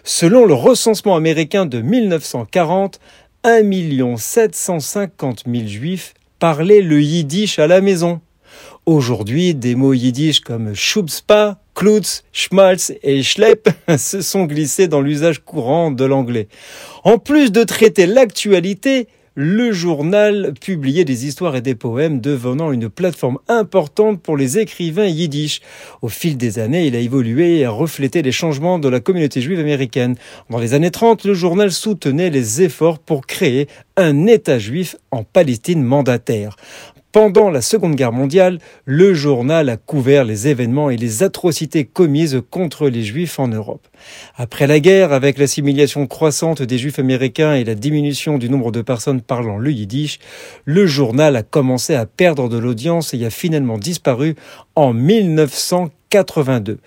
Selon 0.04 0.46
le 0.46 0.54
recensement 0.54 1.14
américain 1.14 1.66
de 1.66 1.82
1940, 1.82 2.98
1 3.44 4.16
750 4.16 5.44
000 5.46 5.66
juifs 5.66 6.14
parlaient 6.38 6.80
le 6.80 7.02
yiddish 7.02 7.58
à 7.58 7.66
la 7.66 7.82
maison. 7.82 8.22
Aujourd'hui, 8.86 9.54
des 9.54 9.74
mots 9.74 9.92
yiddish 9.92 10.40
comme 10.40 10.74
Schubspa, 10.74 11.58
Klutz, 11.74 12.24
Schmalz 12.32 12.94
et 13.02 13.22
Schlepp 13.22 13.68
se 13.98 14.20
sont 14.20 14.44
glissés 14.44 14.88
dans 14.88 15.00
l'usage 15.00 15.40
courant 15.40 15.90
de 15.90 16.04
l'anglais. 16.04 16.48
En 17.02 17.18
plus 17.18 17.50
de 17.50 17.64
traiter 17.64 18.06
l'actualité, 18.06 19.08
le 19.36 19.72
journal 19.72 20.54
publiait 20.60 21.04
des 21.04 21.26
histoires 21.26 21.56
et 21.56 21.60
des 21.60 21.74
poèmes 21.74 22.20
devenant 22.20 22.70
une 22.70 22.88
plateforme 22.88 23.38
importante 23.48 24.22
pour 24.22 24.36
les 24.36 24.58
écrivains 24.58 25.06
yiddish. 25.06 25.60
Au 26.02 26.08
fil 26.08 26.36
des 26.36 26.60
années, 26.60 26.86
il 26.86 26.94
a 26.94 27.00
évolué 27.00 27.58
et 27.58 27.64
a 27.64 27.70
reflété 27.70 28.22
les 28.22 28.30
changements 28.30 28.78
de 28.78 28.88
la 28.88 29.00
communauté 29.00 29.40
juive 29.40 29.58
américaine. 29.58 30.14
Dans 30.50 30.60
les 30.60 30.72
années 30.72 30.92
30, 30.92 31.24
le 31.24 31.34
journal 31.34 31.72
soutenait 31.72 32.30
les 32.30 32.62
efforts 32.62 33.00
pour 33.00 33.26
créer 33.26 33.66
un 33.96 34.26
État 34.26 34.60
juif 34.60 34.94
en 35.10 35.24
Palestine 35.24 35.82
mandataire. 35.82 36.54
Pendant 37.14 37.48
la 37.48 37.62
Seconde 37.62 37.94
Guerre 37.94 38.10
mondiale, 38.10 38.58
le 38.86 39.14
journal 39.14 39.68
a 39.68 39.76
couvert 39.76 40.24
les 40.24 40.48
événements 40.48 40.90
et 40.90 40.96
les 40.96 41.22
atrocités 41.22 41.84
commises 41.84 42.42
contre 42.50 42.88
les 42.88 43.04
Juifs 43.04 43.38
en 43.38 43.46
Europe. 43.46 43.86
Après 44.34 44.66
la 44.66 44.80
guerre, 44.80 45.12
avec 45.12 45.38
l'assimilation 45.38 46.08
croissante 46.08 46.60
des 46.60 46.76
Juifs 46.76 46.98
américains 46.98 47.54
et 47.54 47.62
la 47.62 47.76
diminution 47.76 48.36
du 48.36 48.50
nombre 48.50 48.72
de 48.72 48.82
personnes 48.82 49.20
parlant 49.20 49.58
le 49.58 49.70
yiddish, 49.70 50.18
le 50.64 50.86
journal 50.86 51.36
a 51.36 51.44
commencé 51.44 51.94
à 51.94 52.04
perdre 52.04 52.48
de 52.48 52.58
l'audience 52.58 53.14
et 53.14 53.24
a 53.24 53.30
finalement 53.30 53.78
disparu 53.78 54.34
en 54.74 54.92
1982. 54.92 56.80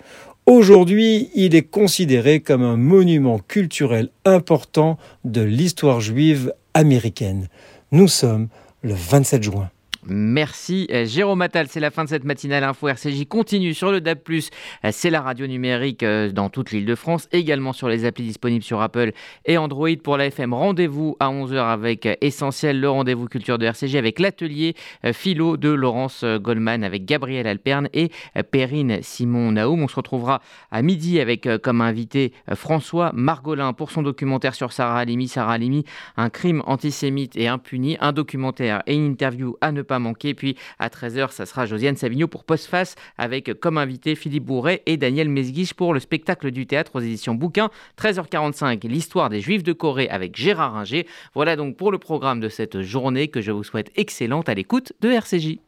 Aujourd'hui, 0.44 1.30
il 1.36 1.54
est 1.54 1.62
considéré 1.62 2.40
comme 2.40 2.64
un 2.64 2.76
monument 2.76 3.38
culturel 3.38 4.10
important 4.26 4.98
de 5.24 5.40
l'histoire 5.40 6.02
juive 6.02 6.52
américaine. 6.74 7.48
Nous 7.92 8.08
sommes 8.08 8.48
le 8.82 8.92
27 8.92 9.42
juin. 9.42 9.70
Merci 10.10 10.86
euh, 10.90 11.04
Jérôme 11.04 11.42
Attal, 11.42 11.66
c'est 11.68 11.80
la 11.80 11.90
fin 11.90 12.02
de 12.02 12.08
cette 12.08 12.24
matinale 12.24 12.64
Info 12.64 12.88
RCJ 12.88 13.26
continue 13.28 13.74
sur 13.74 13.92
le 13.92 14.00
DAB+, 14.00 14.20
euh, 14.30 14.88
c'est 14.90 15.10
la 15.10 15.20
radio 15.20 15.46
numérique 15.46 16.02
euh, 16.02 16.30
dans 16.32 16.48
toute 16.48 16.70
l'île 16.70 16.86
de 16.86 16.94
France, 16.94 17.28
également 17.30 17.74
sur 17.74 17.90
les 17.90 18.06
applis 18.06 18.24
disponibles 18.24 18.64
sur 18.64 18.80
Apple 18.80 19.12
et 19.44 19.58
Android 19.58 19.90
pour 20.02 20.16
la 20.16 20.26
FM. 20.26 20.54
Rendez-vous 20.54 21.16
à 21.20 21.28
11h 21.28 21.58
avec 21.58 22.08
Essentiel, 22.22 22.80
le 22.80 22.88
rendez-vous 22.88 23.26
culture 23.26 23.58
de 23.58 23.66
RCJ 23.66 23.96
avec 23.96 24.18
l'atelier 24.18 24.74
philo 25.12 25.58
de 25.58 25.68
Laurence 25.68 26.24
Goldman 26.24 26.84
avec 26.84 27.04
Gabriel 27.04 27.46
Alperne 27.46 27.88
et 27.92 28.10
Perrine 28.50 29.00
Simon 29.02 29.52
Naoum. 29.52 29.82
On 29.82 29.88
se 29.88 29.96
retrouvera 29.96 30.40
à 30.70 30.80
midi 30.80 31.20
avec 31.20 31.48
comme 31.62 31.80
invité 31.80 32.32
François 32.54 33.12
Margolin 33.14 33.72
pour 33.72 33.90
son 33.90 34.02
documentaire 34.02 34.54
sur 34.54 34.72
Sarah 34.72 35.00
Halimi. 35.00 35.28
Sarah 35.28 35.54
Halimi, 35.54 35.84
un 36.16 36.30
crime 36.30 36.62
antisémite 36.66 37.36
et 37.36 37.48
impuni, 37.48 37.96
un 38.00 38.12
documentaire 38.12 38.82
et 38.86 38.94
une 38.94 39.06
interview 39.06 39.56
à 39.60 39.72
ne 39.72 39.82
manquer. 39.98 40.34
Puis 40.34 40.56
à 40.78 40.88
13h, 40.88 41.30
ça 41.30 41.46
sera 41.46 41.66
Josiane 41.66 41.96
Savigno 41.96 42.28
pour 42.28 42.44
Postface 42.44 42.94
avec 43.16 43.58
comme 43.60 43.78
invité 43.78 44.14
Philippe 44.14 44.44
Bourret 44.44 44.82
et 44.86 44.96
Daniel 44.96 45.28
Mesguich 45.28 45.74
pour 45.74 45.94
le 45.94 46.00
spectacle 46.00 46.50
du 46.50 46.66
théâtre 46.66 46.92
aux 46.96 47.00
éditions 47.00 47.34
Bouquin. 47.34 47.70
13h45, 48.00 48.86
l'histoire 48.88 49.28
des 49.28 49.40
Juifs 49.40 49.62
de 49.62 49.72
Corée 49.72 50.08
avec 50.08 50.36
Gérard 50.36 50.74
Ringer. 50.74 51.06
Voilà 51.34 51.56
donc 51.56 51.76
pour 51.76 51.92
le 51.92 51.98
programme 51.98 52.40
de 52.40 52.48
cette 52.48 52.82
journée 52.82 53.28
que 53.28 53.40
je 53.40 53.52
vous 53.52 53.64
souhaite 53.64 53.90
excellente 53.96 54.48
à 54.48 54.54
l'écoute 54.54 54.92
de 55.00 55.10
RCJ. 55.10 55.58